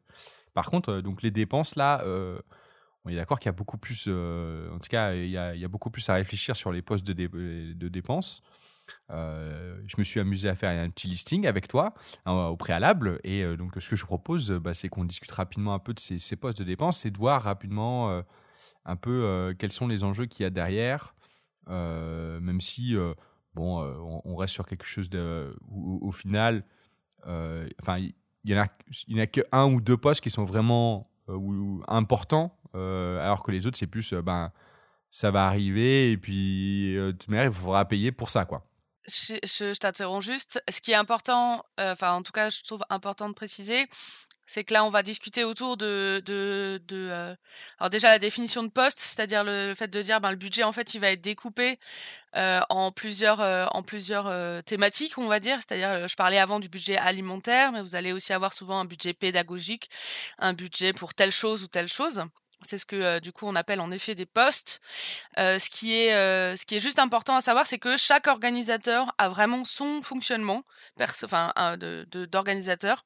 [0.54, 2.04] Par contre, donc les dépenses là.
[3.06, 5.62] on est d'accord qu'il y a beaucoup plus, en tout cas, il y, a, il
[5.62, 7.14] y, a, beaucoup plus à réfléchir sur les postes de,
[7.74, 8.44] de dépenses.
[9.12, 11.94] Euh, je me suis amusé à faire un petit listing avec toi
[12.26, 13.20] hein, au préalable.
[13.24, 16.00] Et euh, donc, ce que je propose, bah, c'est qu'on discute rapidement un peu de
[16.00, 18.22] ces, postes de dépenses et de voir rapidement euh,
[18.86, 21.16] un peu quels sont les enjeux qu'il y a derrière,
[21.68, 22.98] même si
[23.54, 23.82] bon,
[24.26, 26.66] on, reste sur quelque chose de, où, au final,
[27.26, 28.68] enfin, il y en a,
[29.08, 31.10] n'y que un ou deux postes qui sont vraiment
[31.88, 34.52] importants, alors que les autres, c'est plus, ben,
[35.14, 38.66] ça va arriver et puis euh, il faudra payer pour ça, quoi
[39.08, 40.62] je, je, t'interromps juste.
[40.70, 43.88] Ce qui est important, euh, enfin en tout cas, je trouve important de préciser,
[44.46, 47.36] c'est que là, on va discuter autour de, de, de euh,
[47.80, 50.72] alors déjà la définition de poste, c'est-à-dire le, fait de dire, ben le budget en
[50.72, 51.80] fait, il va être découpé
[52.36, 54.32] euh, en plusieurs, euh, en plusieurs
[54.64, 55.58] thématiques, on va dire.
[55.58, 59.14] C'est-à-dire, je parlais avant du budget alimentaire, mais vous allez aussi avoir souvent un budget
[59.14, 59.90] pédagogique,
[60.40, 62.24] un budget pour telle chose ou telle chose.
[62.64, 64.82] C'est ce que euh, du coup on appelle en effet des postes.
[65.38, 68.28] Euh, ce qui est euh, ce qui est juste important à savoir, c'est que chaque
[68.28, 70.64] organisateur a vraiment son fonctionnement,
[71.24, 71.54] enfin
[72.32, 73.04] d'organisateur.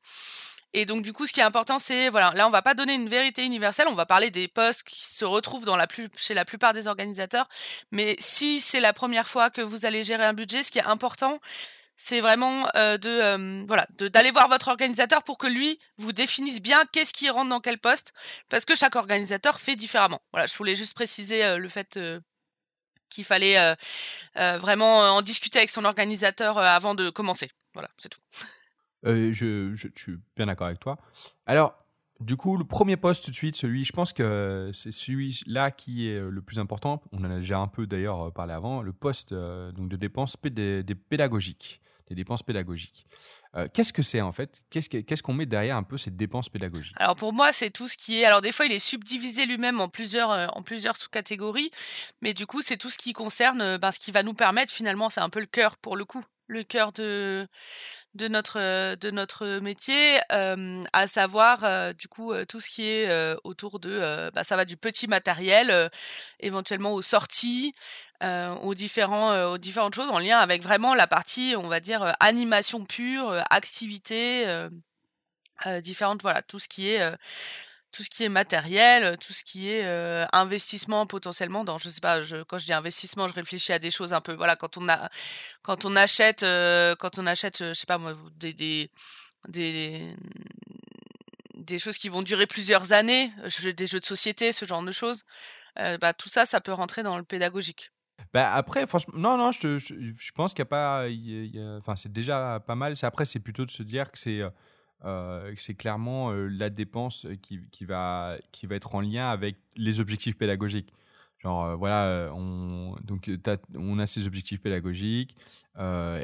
[0.74, 2.93] Et donc du coup, ce qui est important, c'est voilà, là on va pas donner
[2.93, 6.34] une vérité universelle, on va parler des postes qui se retrouvent dans la plus, chez
[6.34, 7.48] la plupart des organisateurs.
[7.91, 10.84] Mais si c'est la première fois que vous allez gérer un budget, ce qui est
[10.84, 11.39] important,
[11.97, 16.62] c'est vraiment euh, de euh, voilà d'aller voir votre organisateur pour que lui vous définisse
[16.62, 18.13] bien qu'est-ce qui rentre dans quel poste
[18.49, 20.21] parce que chaque organisateur fait différemment.
[20.31, 21.99] Voilà, je voulais juste préciser euh, le fait
[23.10, 23.57] qu'il fallait
[24.36, 27.49] vraiment en discuter avec son organisateur avant de commencer.
[27.73, 28.19] Voilà, c'est tout.
[29.03, 30.97] Je, je, suis bien d'accord avec toi.
[31.45, 31.73] Alors,
[32.19, 36.10] du coup, le premier poste tout de suite, celui, je pense que c'est celui-là qui
[36.10, 37.01] est le plus important.
[37.13, 41.81] On en a déjà un peu d'ailleurs parlé avant, le poste donc de dépenses pédagogiques
[42.08, 43.06] des dépenses pédagogiques.
[43.56, 44.62] Euh, qu'est-ce que c'est en fait?
[44.70, 46.96] Qu'est-ce qu'on met derrière un peu ces dépenses pédagogiques?
[46.98, 48.26] Alors pour moi, c'est tout ce qui est.
[48.26, 51.72] Alors des fois, il est subdivisé lui-même en plusieurs euh, plusieurs sous-catégories,
[52.22, 54.72] mais du coup, c'est tout ce qui concerne euh, ben, ce qui va nous permettre
[54.72, 57.48] finalement, c'est un peu le cœur pour le coup, le cœur de
[58.13, 64.32] de notre de notre métier, à savoir du coup tout ce qui est autour de
[64.34, 65.91] bah, ça va du petit matériel,
[66.39, 67.74] éventuellement aux sorties,
[68.23, 72.84] aux différents aux différentes choses en lien avec vraiment la partie on va dire animation
[72.86, 74.45] pure, activité
[75.82, 76.99] différentes voilà tout ce qui est
[77.91, 79.84] tout ce qui est matériel, tout ce qui est
[80.34, 83.91] investissement potentiellement dans, je sais pas, je, quand je dis investissement, je réfléchis à des
[83.91, 85.10] choses un peu, voilà, quand on a,
[85.63, 88.91] quand on achète, quand on achète, je sais pas moi, des, des,
[89.47, 90.15] des,
[91.56, 93.32] des choses qui vont durer plusieurs années,
[93.75, 95.23] des jeux de société, ce genre de choses,
[95.75, 97.91] bah tout ça, ça peut rentrer dans le pédagogique.
[98.34, 101.08] Bah après, franchement, non, non, je, je, pense qu'il n'y a pas,
[101.77, 102.93] enfin, c'est déjà pas mal.
[103.03, 104.41] Après, c'est plutôt de se dire que c'est
[105.06, 109.99] euh, clairement euh, la dépense qui, qui, va, qui va être en lien avec les
[109.99, 110.91] objectifs pédagogiques.
[111.39, 113.30] Genre, euh, voilà, on, donc,
[113.75, 115.36] on a ces objectifs pédagogiques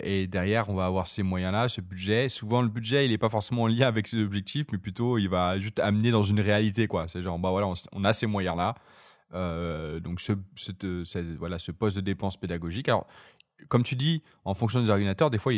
[0.03, 2.27] et derrière, on va avoir ces moyens-là, ce budget.
[2.29, 5.29] Souvent, le budget, il n'est pas forcément en lien avec ces objectifs, mais plutôt, il
[5.29, 7.07] va juste amener dans une réalité, quoi.
[7.07, 8.73] C'est genre, bah voilà, on, a ces moyens-là.
[9.33, 10.33] Donc, ce,
[11.37, 12.87] voilà, ce poste de dépense pédagogique.
[12.89, 13.07] Alors,
[13.67, 15.53] comme tu dis, en fonction des ordinateurs, des fois,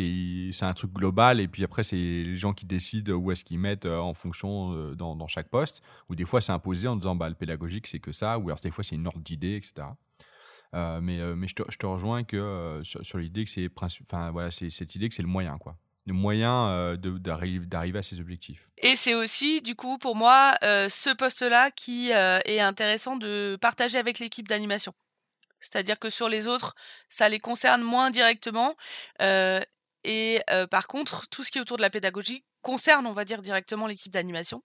[0.52, 3.58] c'est un truc global et puis après, c'est les gens qui décident où est-ce qu'ils
[3.58, 5.82] mettent euh, en fonction euh, dans, chaque poste.
[6.08, 8.38] Ou des fois, c'est imposé en disant bah, le pédagogique, c'est que ça.
[8.38, 9.88] Ou alors, des fois, c'est une ordre d'idée, etc.
[10.74, 13.70] Euh, mais mais je, te, rejoins que sur, l'idée que c'est
[14.32, 18.68] voilà cette idée que c'est le moyen quoi le moyen d'arriver à ces objectifs.
[18.78, 24.18] Et c'est aussi, du coup, pour moi, ce poste-là qui est intéressant de partager avec
[24.18, 24.94] l'équipe d'animation.
[25.60, 26.74] C'est-à-dire que sur les autres,
[27.08, 28.76] ça les concerne moins directement.
[29.20, 30.40] et
[30.70, 33.86] par contre, tout ce qui est autour de la pédagogie concerne, on va dire, directement
[33.86, 34.62] l'équipe d'animation.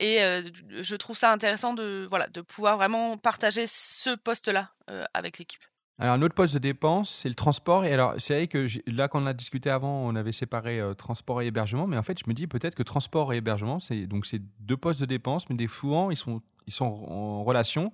[0.00, 4.72] Et je trouve ça intéressant de, voilà, de pouvoir vraiment partager ce poste-là
[5.14, 5.62] avec l'équipe.
[5.98, 7.84] Alors, un autre poste de dépense, c'est le transport.
[7.84, 11.42] Et alors, c'est vrai que là, quand on a discuté avant, on avait séparé transport
[11.42, 11.86] et hébergement.
[11.86, 14.76] Mais en fait, je me dis peut-être que transport et hébergement, c'est donc c'est deux
[14.76, 17.92] postes de dépense, mais des souvent, ils sont, ils sont en relation.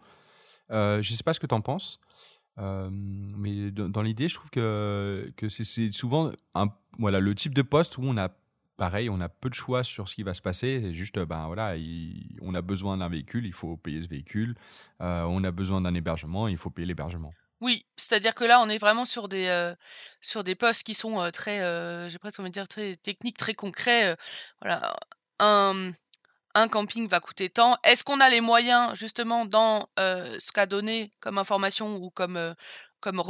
[0.70, 1.98] je ne sais pas ce que tu en penses
[2.56, 6.30] mais dans, l'idée, je trouve que, que c'est souvent
[6.98, 8.28] voilà, le type de poste où on a
[8.76, 10.92] pareil, on a peu de choix sur ce qui va se passer.
[10.94, 11.74] Juste, ben voilà,
[12.42, 14.56] on a besoin d'un véhicule, il faut payer ce véhicule.
[15.00, 17.32] on a besoin d'un hébergement, il faut payer l'hébergement.
[17.64, 19.72] Oui, c'est-à-dire que là, on est vraiment sur des
[20.20, 21.60] sur des postes qui sont très,
[22.10, 24.14] j'ai presque envie de dire très techniques, très concrets.
[24.60, 24.94] voilà,
[25.40, 27.78] un camping va coûter tant.
[27.82, 32.54] Est-ce qu'on a les moyens justement dans ce qu'a donné comme information ou comme
[33.00, 33.22] comme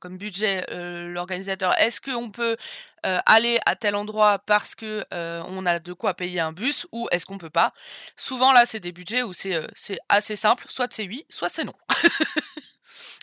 [0.00, 0.66] comme budget
[1.06, 2.56] l'organisateur Est-ce qu'on peut
[3.04, 7.26] aller à tel endroit parce que on a de quoi payer un bus ou est-ce
[7.26, 7.72] qu'on peut pas?
[8.16, 9.54] Souvent là, c'est des budgets où c'est
[10.08, 11.74] assez simple, soit c'est oui, soit c'est non.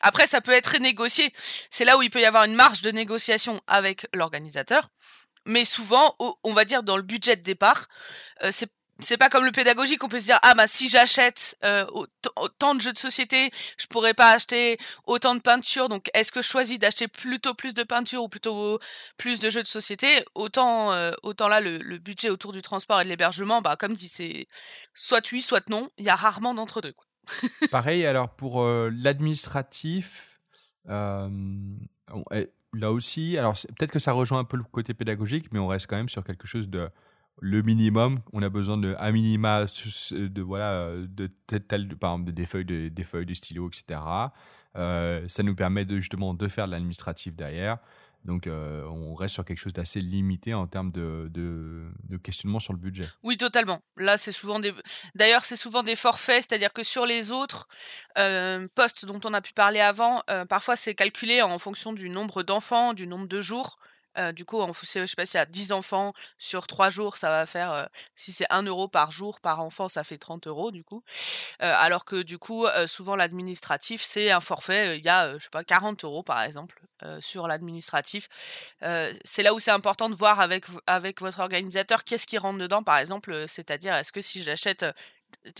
[0.03, 1.33] Après, ça peut être négocié.
[1.71, 4.89] C'est là où il peut y avoir une marge de négociation avec l'organisateur.
[5.45, 7.87] Mais souvent, on va dire dans le budget de départ,
[8.51, 11.85] c'est c'est pas comme le pédagogique, on peut se dire ah bah si j'achète euh,
[12.35, 15.89] autant de jeux de société, je pourrais pas acheter autant de peinture.
[15.89, 18.79] Donc est-ce que je choisis d'acheter plutôt plus de peinture ou plutôt
[19.17, 20.23] plus de jeux de société?
[20.35, 24.09] Autant euh, autant là le, budget autour du transport et de l'hébergement, bah comme dit
[24.09, 24.47] c'est
[24.93, 25.89] soit oui soit non.
[25.97, 26.93] Il y a rarement d'entre deux.
[26.93, 27.05] Quoi.
[27.71, 30.39] Pareil alors pour euh, l'administratif.
[30.89, 35.67] Eh, là aussi, alors peut-être que ça rejoint un peu le côté pédagogique, mais on
[35.67, 36.89] reste quand même sur quelque chose de
[37.39, 42.45] le minimum, on a besoin de un minima de voilà de tel, par exemple des
[42.45, 43.99] feuilles de, des feuilles de stylo, etc.
[44.75, 47.77] Euh, ça nous permet de justement de faire de l'administratif derrière.
[48.25, 51.29] Donc euh, on reste sur quelque chose d'assez limité en termes de,
[52.23, 53.07] questionnement sur le budget.
[53.23, 53.81] Oui, totalement.
[53.97, 54.73] Là, c'est souvent des.
[55.15, 57.67] D'ailleurs, c'est souvent des forfaits, c'est-à-dire que sur les autres
[58.17, 62.43] euh, postes dont on a pu parler avant, parfois c'est calculé en fonction du nombre
[62.43, 63.77] d'enfants, du nombre de jours.
[64.17, 67.29] Euh, du coup, je sais pas s'il y a 10 enfants sur 3 jours, ça
[67.29, 70.71] va faire, euh, si c'est 1 euro par jour par enfant, ça fait 30 euros
[70.71, 71.03] du coup.
[71.61, 75.49] Euh, alors que du coup, souvent l'administratif, c'est un forfait, il y a, je sais
[75.49, 76.79] pas, 40 euros par exemple
[77.19, 78.27] sur l'administratif.
[78.81, 82.83] c'est là où c'est important de voir avec, avec votre organisateur qu'est-ce qui rentre dedans,
[82.83, 84.85] par exemple, c'est-à-dire est-ce que si j'achète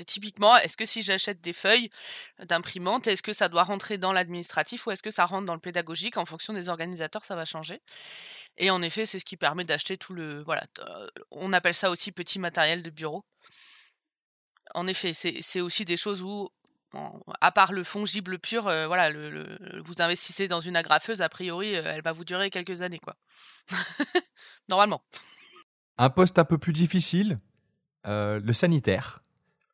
[0.06, 1.90] typiquement, est-ce que si j'achète des feuilles
[2.40, 5.60] d'imprimante, est-ce que ça doit rentrer dans l'administratif ou est-ce que ça rentre dans le
[5.60, 7.82] pédagogique En fonction des organisateurs, ça va changer.
[8.58, 10.44] Et en effet, c'est ce qui permet d'acheter tout le.
[10.44, 10.66] Voilà,
[11.32, 13.26] on appelle ça aussi petit matériel de bureau.
[14.76, 16.50] En effet, c'est aussi des choses où,
[17.42, 19.12] à part le fongible pur, voilà,
[19.84, 23.16] vous investissez dans une agrafeuse, a priori, elle va vous durer quelques années, quoi.
[24.70, 25.04] Normalement.
[25.98, 27.40] Un poste un peu plus difficile,
[28.06, 29.22] le sanitaire.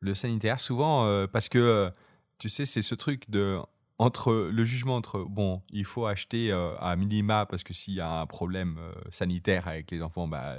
[0.00, 1.90] Le sanitaire, souvent, parce que,
[2.38, 3.58] tu sais, c'est ce truc de
[4.00, 8.10] entre le jugement entre bon, il faut acheter à minima parce que s'il y a
[8.20, 8.78] un problème
[9.10, 10.56] sanitaire avec les enfants, bah,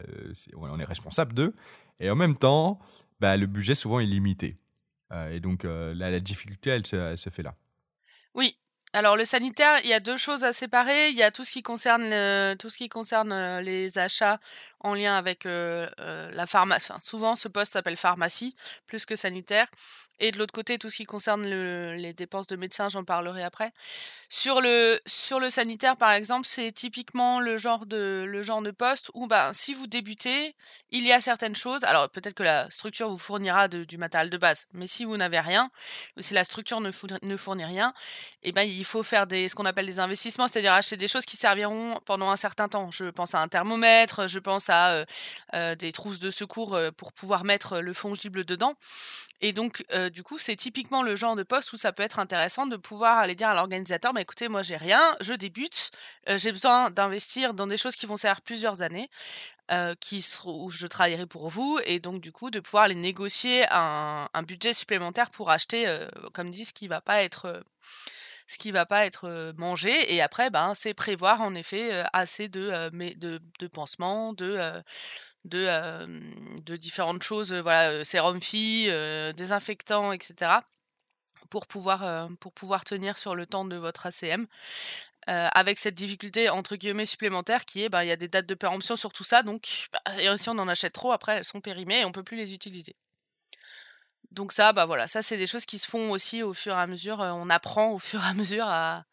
[0.55, 1.55] on est responsable d'eux,
[1.99, 2.79] et en même temps,
[3.19, 4.57] bah, le budget souvent est limité.
[5.31, 7.55] et donc la, difficulté, elle se fait là.
[8.35, 8.55] Oui,
[8.93, 11.09] alors le sanitaire, il y a deux choses à séparer.
[11.09, 14.39] Il y a tout ce qui concerne tout ce qui concerne euh, les achats
[14.81, 16.91] en lien avec euh, euh, la pharmacie.
[16.99, 18.55] Souvent, ce poste s'appelle pharmacie
[18.87, 19.67] plus que sanitaire.
[20.23, 23.73] Et de l'autre côté, tout ce qui concerne les dépenses de médecins, j'en parlerai après.
[24.29, 28.69] Sur le, sur le sanitaire, par exemple, c'est typiquement le genre de, le genre de
[28.69, 30.55] poste où, bah, si vous débutez,
[30.91, 31.83] il y a certaines choses.
[31.85, 35.39] Alors, peut-être que la structure vous fournira du matériel de base, mais si vous n'avez
[35.39, 35.71] rien,
[36.17, 37.93] si la structure ne, fournit, ne fournit rien,
[38.43, 41.37] eh ben, il faut faire ce qu'on appelle des investissements, c'est-à-dire acheter des choses qui
[41.37, 42.91] serviront pendant un certain temps.
[42.91, 45.05] Je pense à un thermomètre, je pense à euh,
[45.53, 48.73] euh, des trousses de secours euh, pour pouvoir mettre le fongible dedans.
[49.43, 52.67] Et donc, du coup, c'est typiquement le genre de poste où ça peut être intéressant
[52.67, 55.89] de pouvoir aller dire à l'organisateur, mais écoutez, moi j'ai rien, je débute,
[56.27, 59.09] j'ai besoin d'investir dans des choses qui vont servir plusieurs années,
[59.99, 64.27] qui où je travaillerai pour vous, et donc du coup de pouvoir les négocier un,
[64.43, 65.85] budget supplémentaire pour acheter,
[66.33, 67.63] comme dit, ce qui va pas être
[68.47, 72.89] ce qui va pas être mangé et après ben c'est prévoir en effet assez de,
[73.15, 74.83] de, de pansements de
[75.45, 78.91] de, différentes choses, voilà, sérum fille,
[79.35, 80.61] désinfectant, etc.
[81.49, 84.47] pour pouvoir, pour pouvoir tenir sur le temps de votre ACM.
[85.27, 88.55] Avec cette difficulté entre guillemets supplémentaire qui est bah il y a des dates de
[88.55, 92.01] péremption sur tout ça donc bah, si on en achète trop après elles sont périmées
[92.01, 92.95] et on peut plus les utiliser
[94.31, 96.79] donc ça bah voilà ça c'est des choses qui se font aussi au fur et
[96.79, 99.05] à mesure on apprend au fur et à mesure à,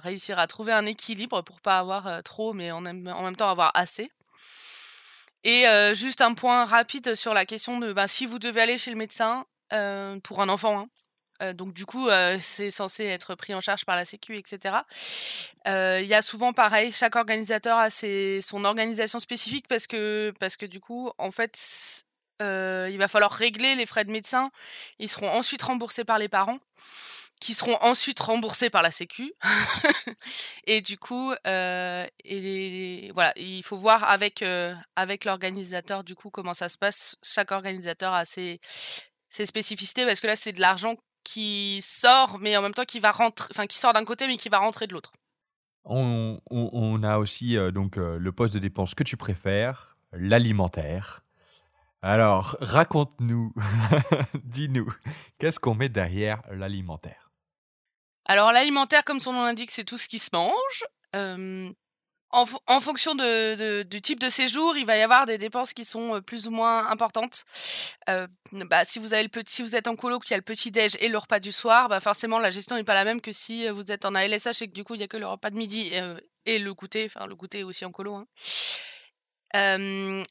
[0.00, 3.72] réussir à trouver un équilibre pour pas avoir trop mais en, en même temps avoir
[3.74, 4.10] assez
[5.44, 8.90] et juste un point rapide sur la question de bah, si vous devez aller chez
[8.90, 9.46] le médecin
[10.22, 10.78] pour un enfant.
[10.78, 10.88] Hein,
[11.54, 12.08] donc du coup,
[12.40, 14.76] c'est censé être pris en charge par la Sécu, etc.
[15.66, 20.56] Il y a souvent pareil, chaque organisateur a ses, son organisation spécifique parce que parce
[20.56, 22.04] que du coup, en fait,
[22.40, 24.50] il va falloir régler les frais de médecin.
[24.98, 26.58] Ils seront ensuite remboursés par les parents
[27.44, 29.34] qui seront ensuite remboursés par la Sécu.
[30.66, 32.06] et du coup, euh,
[33.12, 37.16] voilà, il faut voir avec euh, avec l'organisateur du coup comment ça se passe.
[37.22, 38.60] Chaque organisateur a ses,
[39.28, 43.00] ses spécificités parce que là c'est de l'argent qui sort, mais en même temps qui
[43.00, 45.12] va rentrer, enfin qui sort d'un côté mais qui va rentrer de l'autre.
[45.84, 51.22] On, on, on, a aussi euh, donc le poste de dépense que tu préfères, l'alimentaire.
[52.00, 53.54] Alors, raconte-nous,
[54.44, 54.92] dis-nous,
[55.38, 57.32] qu'est-ce qu'on met derrière l'alimentaire?
[58.26, 60.84] Alors l'alimentaire, comme son nom l'indique, c'est tout ce qui se mange.
[62.34, 66.48] En, fonction du type de séjour, il va y avoir des dépenses qui sont plus
[66.48, 67.44] ou moins importantes.
[68.52, 70.42] bah, si vous avez le petit, si vous êtes en colo, qu'il y a le
[70.42, 73.20] petit déj et le repas du soir, bah forcément la gestion n'est pas la même
[73.20, 75.26] que si vous êtes en ALSH et que du coup il y a que le
[75.26, 75.92] repas de midi
[76.46, 78.14] et, le goûter, enfin le goûter aussi en colo.
[78.16, 78.26] Hein.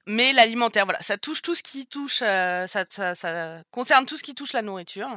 [0.06, 4.54] mais l'alimentaire, voilà, ça touche tout ce qui touche, ça concerne tout ce qui touche
[4.54, 5.10] la nourriture.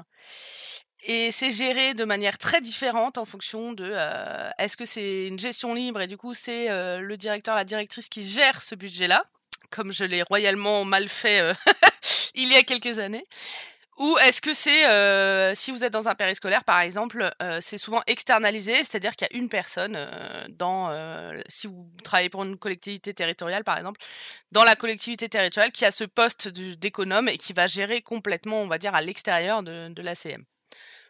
[1.03, 5.39] Et c'est géré de manière très différente en fonction de euh, est-ce que c'est une
[5.39, 9.23] gestion libre et du coup c'est euh, le directeur, la directrice qui gère ce budget-là,
[9.71, 11.55] comme je l'ai royalement mal fait euh,
[12.35, 13.25] il y a quelques années.
[13.99, 17.31] Ou est-ce que c'est, si vous êtes dans un périscolaire par exemple,
[17.63, 19.99] c'est souvent externalisé, c'est-à-dire qu'il y a une personne
[20.51, 20.91] dans,
[21.49, 23.99] si vous travaillez pour une collectivité territoriale par exemple,
[24.53, 28.67] dans la collectivité territoriale qui a ce poste d'économe et qui va gérer complètement, on
[28.67, 30.45] va dire, à l'extérieur de, de l'ACM.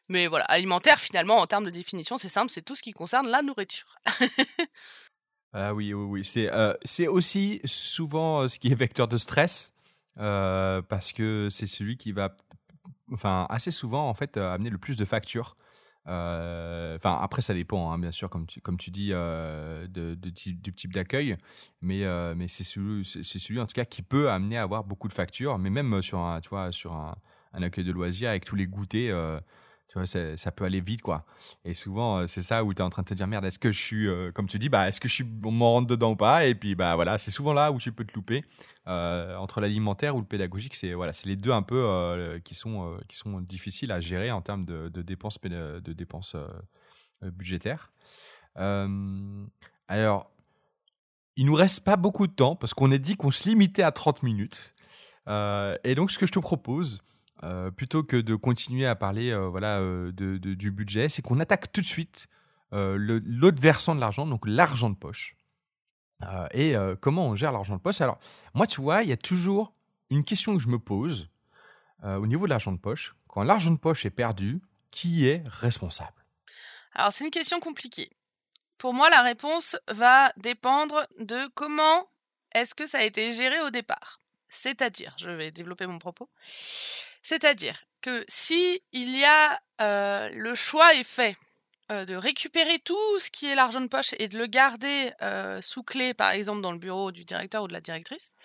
[0.09, 3.29] Mais voilà, alimentaire, finalement, en termes de définition, c'est simple, c'est tout ce qui concerne
[3.29, 3.99] la nourriture.
[5.53, 6.25] ah oui, oui, oui.
[6.25, 9.73] C'est euh, c'est aussi souvent euh, ce qui est vecteur de stress,
[10.19, 12.37] euh, parce que c'est celui qui va,
[13.13, 15.57] enfin, assez souvent, en fait, amener le plus de factures.
[16.09, 20.73] Enfin, après, ça dépend, hein, bien sûr, comme tu, comme tu dis, de, de, du
[20.73, 21.37] type d'accueil,
[21.81, 22.05] mais,
[22.37, 25.59] mais c'est celui, celui, en tout cas, qui peut amener à avoir beaucoup de factures,
[25.59, 27.17] mais même sur un, tu vois, sur un,
[27.55, 29.43] un accueil de loisirs avec tous les goûters
[29.89, 31.25] tu vois, ça peut aller vite, quoi.
[31.65, 33.59] Et souvent, euh, c'est ça où tu es en train de te dire, merde, est-ce
[33.59, 35.87] que je suis, euh, comme tu dis, bah, est-ce que je suis, on m'en rentre
[35.87, 36.47] dedans ou pas?
[36.47, 38.45] Et puis, bah voilà, c'est souvent là où tu peux te louper.
[38.89, 43.17] Euh, entre l'alimentaire ou le pédagogique, c'est voilà, les deux un peu qui sont qui
[43.17, 46.37] sont difficiles à gérer en termes de, de dépenses de dépenses
[47.23, 47.93] budgétaires.
[48.55, 50.31] alors,
[51.37, 53.91] il nous reste pas beaucoup de temps parce qu'on a dit qu'on se limitait à
[53.91, 54.73] 30 minutes.
[55.29, 57.03] et donc, ce que je te propose,
[57.43, 61.71] euh, plutôt que de continuer à parler euh, voilà, euh, du budget, c'est qu'on attaque
[61.73, 62.27] tout de suite
[62.73, 65.35] l'autre versant de l'argent, donc l'argent de poche.
[66.53, 68.03] et comment on gère l'argent de poche?
[68.03, 68.19] Alors,
[68.53, 69.73] moi, tu vois, il y a toujours
[70.11, 71.31] une question que je me pose
[72.03, 73.15] au niveau de l'argent de poche.
[73.29, 74.61] Quand l'argent de poche est perdu,
[74.91, 76.23] qui est responsable?
[76.93, 78.11] Alors c'est une question compliquée.
[78.77, 82.11] Pour moi, la réponse va dépendre de comment
[82.53, 84.21] est-ce que ça a été géré au départ.
[84.49, 86.31] C'est-à-dire, je vais développer mon propos.
[87.27, 91.35] C'est-à-dire que si il y a euh, le choix est fait
[91.91, 95.61] euh, de récupérer tout ce qui est l'argent de poche et de le garder euh,
[95.61, 98.37] sous clé, par exemple dans le bureau du directeur ou de la directrice,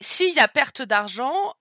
[0.00, 1.54] s'il y a perte d'argent,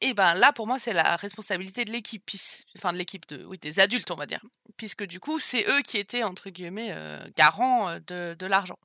[0.00, 2.28] et ben là, pour moi, c'est la responsabilité de l'équipe,
[2.76, 4.44] enfin de l'équipe des adultes, on va dire,
[4.80, 8.78] puisque du coup, c'est eux qui étaient entre guillemets euh, garants euh, de, l'argent.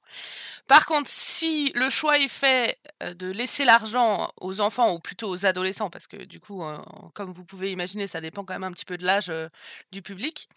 [0.68, 5.30] Par contre, si le choix est fait euh, de laisser l'argent aux enfants ou plutôt
[5.30, 6.62] aux adolescents, parce que du coup,
[7.14, 9.32] comme vous pouvez imaginer, ça dépend quand même un petit peu de l'âge
[9.94, 10.50] du public.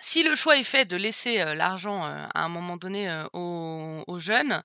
[0.00, 4.62] Si le choix est fait de laisser l'argent à un moment donné aux jeunes,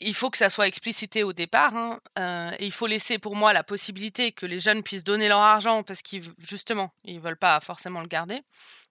[0.00, 1.74] il faut que ça soit explicité au départ.
[1.74, 5.40] Hein, euh, il faut laisser pour moi la possibilité que les jeunes puissent donner leur
[5.40, 8.42] argent parce qu'ils justement ils veulent pas forcément le garder.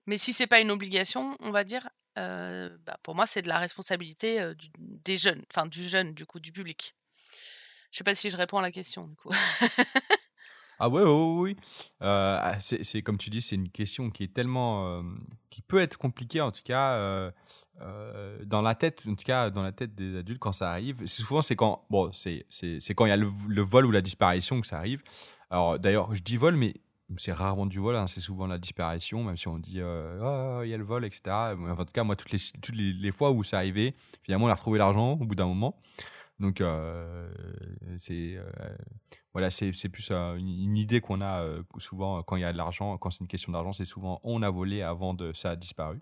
[0.05, 3.47] Mais si c'est pas une obligation, on va dire, euh, bah, pour moi c'est de
[3.47, 6.95] la responsabilité euh, des jeunes, enfin du jeune du coup du public.
[7.91, 9.32] Je sais pas si je réponds à la question du coup.
[10.80, 11.57] Ah ouais, oui, oui.
[12.01, 15.03] Euh, c'est comme tu dis, c'est une question qui est tellement,
[15.49, 17.32] qui peut être compliquée en tout cas
[17.80, 21.05] dans la tête, en tout cas dans la tête des adultes quand ça arrive.
[21.05, 22.45] Souvent c'est quand, bon, c'est
[22.95, 25.01] quand il y a le, vol ou la disparition que ça arrive.
[25.49, 26.75] Alors d'ailleurs, je dis vol, mais
[27.15, 30.69] c'est rarement du vol, hein, c'est souvent la disparition, même si on dit oh, il
[30.69, 31.21] y a le vol, etc.
[31.32, 34.55] en tout cas, moi toutes les toutes les, fois où c'est arrivé, finalement on a
[34.55, 35.80] retrouvé l'argent au bout d'un moment.
[36.39, 37.29] Donc euh,
[37.97, 38.38] c'est
[39.33, 41.43] voilà, c'est plus une, idée qu'on a
[41.77, 44.41] souvent quand il y a de l'argent, quand c'est une question d'argent, c'est souvent on
[44.41, 45.99] a volé avant de ça a disparu.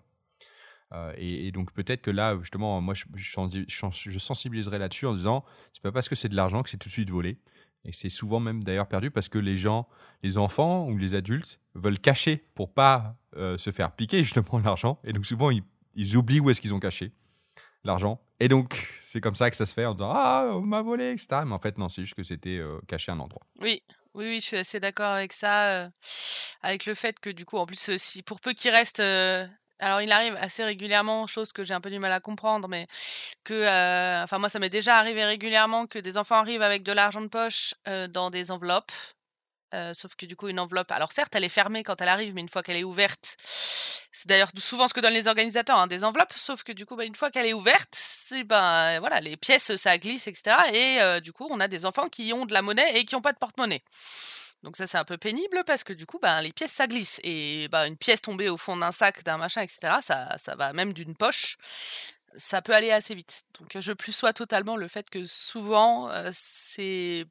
[0.92, 5.82] Euh, et, donc peut-être que là, justement, moi, je, je, sensibiliserai là-dessus en disant, c'est
[5.82, 7.38] pas parce que c'est de l'argent que c'est tout de suite volé.
[7.84, 9.88] Et c'est souvent même d'ailleurs perdu parce que les gens,
[10.22, 14.98] les enfants ou les adultes veulent cacher pour pas euh, se faire piquer justement l'argent.
[15.04, 17.12] Et donc souvent, ils, oublient où est-ce qu'ils ont caché
[17.86, 18.20] l'argent.
[18.40, 21.12] Et donc, c'est comme ça que ça se fait en disant Ah, on m'a volé,
[21.12, 21.42] etc.
[21.46, 23.42] Mais en fait, non, c'est juste que c'était euh, caché à un endroit.
[23.60, 23.82] Oui,
[24.14, 25.90] oui, oui, je suis assez d'accord avec ça.
[26.62, 29.00] avec le fait que, du coup, en plus, si, pour peu qu'il reste
[29.78, 32.86] alors il arrive assez régulièrement, chose que j'ai un peu du mal à comprendre, mais
[33.44, 36.92] que, euh, enfin moi ça m'est déjà arrivé régulièrement que des enfants arrivent avec de
[36.92, 38.92] l'argent de poche euh, dans des enveloppes,
[39.74, 42.34] euh, sauf que du coup une enveloppe, alors certes elle est fermée quand elle arrive,
[42.34, 43.36] mais une fois qu'elle est ouverte,
[44.18, 46.96] c'est d'ailleurs souvent ce que donnent les organisateurs, hein, des enveloppes, sauf que du coup
[46.96, 50.56] bah, une fois qu'elle est ouverte, c'est ben voilà les pièces ça glisse etc.
[50.72, 53.20] Et du coup on a des enfants qui ont de la monnaie et qui n'ont
[53.20, 53.82] pas de porte-monnaie.
[54.62, 57.20] Donc ça c'est un peu pénible parce que du coup ben, les pièces ça glisse
[57.24, 59.96] et une pièce tombée au fond d'un sac, d'un machin, etc.
[60.00, 61.58] Ça, ça va même d'une poche.
[62.38, 63.44] Ça peut aller assez vite.
[63.60, 67.26] Donc je plus sois totalement le fait que souvent c'est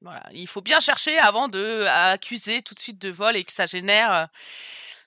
[0.00, 3.52] voilà, il faut bien chercher avant de accuser tout de suite de vol et que
[3.52, 4.30] ça génère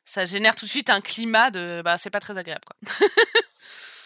[0.06, 2.97] ça génère tout de suite un climat de bah c'est pas très agréable quoi.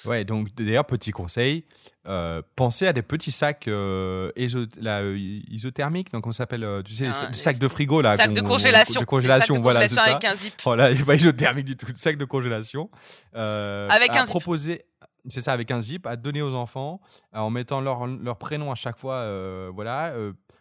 [0.08, 1.66] Ouais, donc d'ailleurs, petit conseil,
[2.08, 5.18] euh, pensez à des petits sacs euh, euh,
[5.50, 8.16] isothermiques, donc on s'appelle, tu sais, ah, les sacs de frigo là.
[8.16, 9.02] Sacs de congélation.
[9.02, 10.54] De congélation, voilà, c'est avec un zip.
[10.64, 12.90] Voilà, pas isothermique du tout, sacs de congélation.
[13.34, 14.86] avec un proposer,
[15.28, 17.02] C'est ça, avec un zip, à donner aux enfants,
[17.34, 19.28] en mettant leur, leur prénom à chaque fois,
[19.72, 20.14] voilà.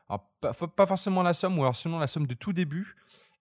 [0.09, 2.97] pas, pas, forcément la somme, ou alors sinon la somme de tout début.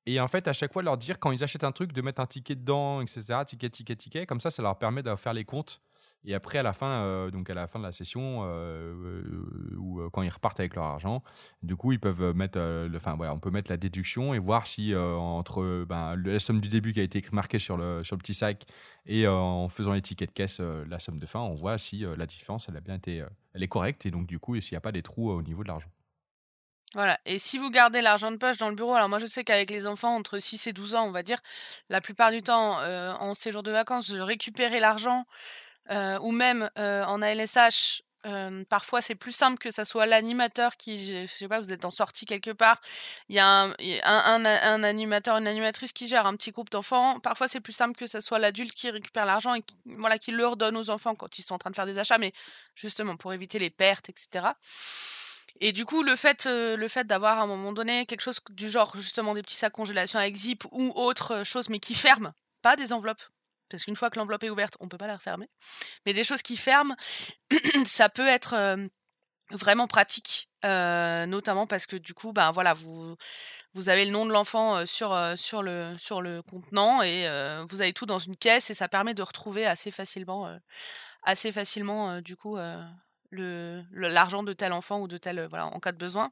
[0.05, 2.21] Et en fait, à chaque fois, leur dire quand ils achètent un truc de mettre
[2.21, 3.43] un ticket dedans, etc.
[3.45, 4.25] Ticket, ticket, ticket.
[4.25, 5.81] Comme ça, ça leur permet de faire les comptes
[6.27, 9.75] et après, à la fin, euh, donc à la fin de la session, euh, euh,
[9.77, 11.23] ou quand ils repartent avec leur argent,
[11.61, 12.59] du coup, ils peuvent mettre,
[12.95, 16.69] enfin voilà, on peut mettre la déduction et voir si entre ben, la somme du
[16.69, 18.65] début qui a été marquée sur le sur le petit sac
[19.05, 22.25] et en faisant les tickets de caisse, la somme de fin, on voit si la
[22.25, 24.81] différence, elle a bien été, elle est correcte et donc du coup, s'il n'y a
[24.81, 25.89] pas des trous au niveau de l'argent.
[26.95, 27.19] Voilà.
[27.25, 29.69] Et si vous gardez l'argent de poche dans le bureau, alors moi je sais qu'avec
[29.69, 31.39] les enfants entre 6 et 12 ans, on va dire,
[31.89, 32.79] la plupart du temps,
[33.19, 35.25] en séjour de vacances, je récupérais l'argent
[35.91, 40.77] euh, ou même euh, en ALSH, euh, parfois c'est plus simple que ça soit l'animateur
[40.77, 42.81] qui, je sais pas, vous êtes en sortie quelque part,
[43.29, 47.19] il y a un, animateur, une animatrice qui gère un petit groupe d'enfants.
[47.19, 50.31] Parfois c'est plus simple que ça soit l'adulte qui récupère l'argent et qui, voilà, qui
[50.31, 52.33] le redonne aux enfants quand ils sont en train de faire des achats, mais
[52.73, 54.47] justement pour éviter les pertes, etc.
[55.61, 58.69] Et du coup, le fait, le fait d'avoir à un moment donné quelque chose du
[58.69, 62.75] genre justement des petits sacs congélation avec zip ou autre chose, mais qui ferme, pas
[62.75, 63.21] des enveloppes,
[63.69, 65.49] parce qu'une fois que l'enveloppe est ouverte, on peut pas la refermer.
[66.05, 66.95] Mais des choses qui ferment,
[67.85, 68.85] ça peut être euh,
[69.51, 73.15] vraiment pratique, euh, notamment parce que du coup, ben voilà, vous
[73.73, 77.27] vous avez le nom de l'enfant euh, sur sur le sur le contenant et
[77.69, 80.49] vous avez tout dans une caisse et ça permet de retrouver assez facilement
[81.23, 82.57] assez facilement du coup
[83.31, 86.31] l'argent de tel enfant ou de tel voilà en cas de besoin.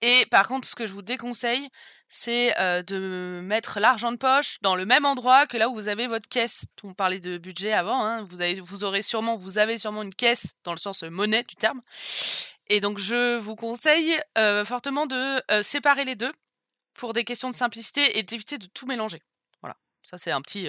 [0.00, 1.68] Et par contre, ce que je vous déconseille,
[2.08, 2.54] c'est
[2.84, 6.28] de mettre l'argent de poche dans le même endroit que là où vous avez votre
[6.28, 6.66] caisse.
[6.84, 8.04] On parlait de budget avant.
[8.04, 8.22] Hein.
[8.30, 11.56] Vous, avez, vous aurez sûrement, vous avez sûrement une caisse dans le sens monnaie du
[11.56, 11.82] terme.
[12.68, 14.20] Et donc, je vous conseille
[14.64, 16.32] fortement de séparer les deux
[16.94, 19.20] pour des questions de simplicité et d'éviter de tout mélanger.
[19.62, 19.76] Voilà.
[20.02, 20.68] Ça, c'est un petit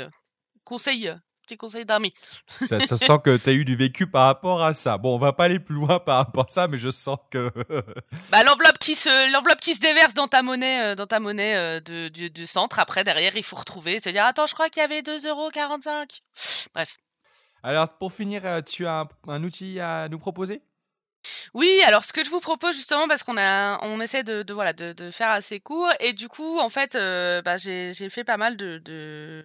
[0.63, 1.13] conseil
[1.57, 2.13] conseil d'amis.
[2.61, 4.97] ça, ça, sent que tu as eu du vécu par rapport à ça.
[4.97, 7.51] Bon, on va pas aller plus loin par rapport à ça, mais je sens que.
[8.31, 11.55] bah, l'enveloppe qui se, l'enveloppe qui se déverse dans ta monnaie, euh, dans ta monnaie
[11.55, 12.79] euh, de, du, centre.
[12.79, 16.21] Après, derrière, il faut retrouver, se dire, attends, je crois qu'il y avait 2,45€.
[16.73, 16.97] Bref.
[17.63, 20.61] Alors, pour finir, euh, tu as un, outil à nous proposer?
[21.53, 24.71] Oui, alors ce que je vous propose justement parce qu'on a, on essaie de, voilà
[24.71, 26.93] de, faire assez court et du coup en fait,
[27.43, 29.43] bah, j'ai fait pas mal de,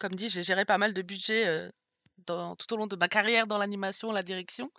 [0.00, 1.70] comme dit, j'ai géré pas mal de budget
[2.26, 4.70] tout au long de ma carrière dans l'animation, la direction.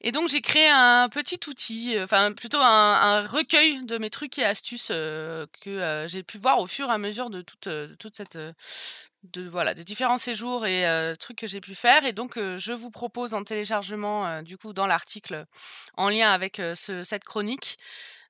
[0.00, 4.44] Et donc j'ai créé un petit outil, enfin plutôt un, recueil de mes trucs et
[4.44, 8.38] astuces que j'ai pu voir au fur et à mesure de toute, toute cette
[9.22, 12.90] de voilà des différents séjours et trucs que j'ai pu faire et donc je vous
[12.90, 15.46] propose en téléchargement du coup dans l'article
[15.96, 17.78] en lien avec cette chronique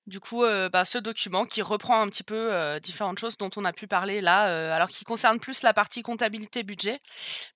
[0.06, 3.50] du coup euh, bah, ce document qui reprend un petit peu euh, différentes choses dont
[3.56, 7.00] on a pu parler là, euh, alors qui concerne plus la partie comptabilité budget,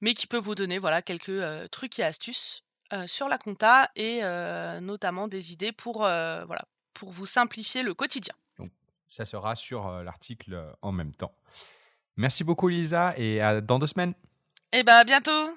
[0.01, 2.63] mais qui peut vous donner voilà quelques trucs et astuces
[3.07, 4.23] sur la compta et
[4.81, 6.63] notamment des idées pour voilà
[6.95, 8.35] pour vous simplifier le quotidien.
[8.59, 8.71] Donc,
[9.09, 11.35] ça sera sur l'article en même temps.
[12.17, 14.15] Merci beaucoup Lisa et à dans deux semaines.
[14.73, 15.57] Et eh bah à bientôt.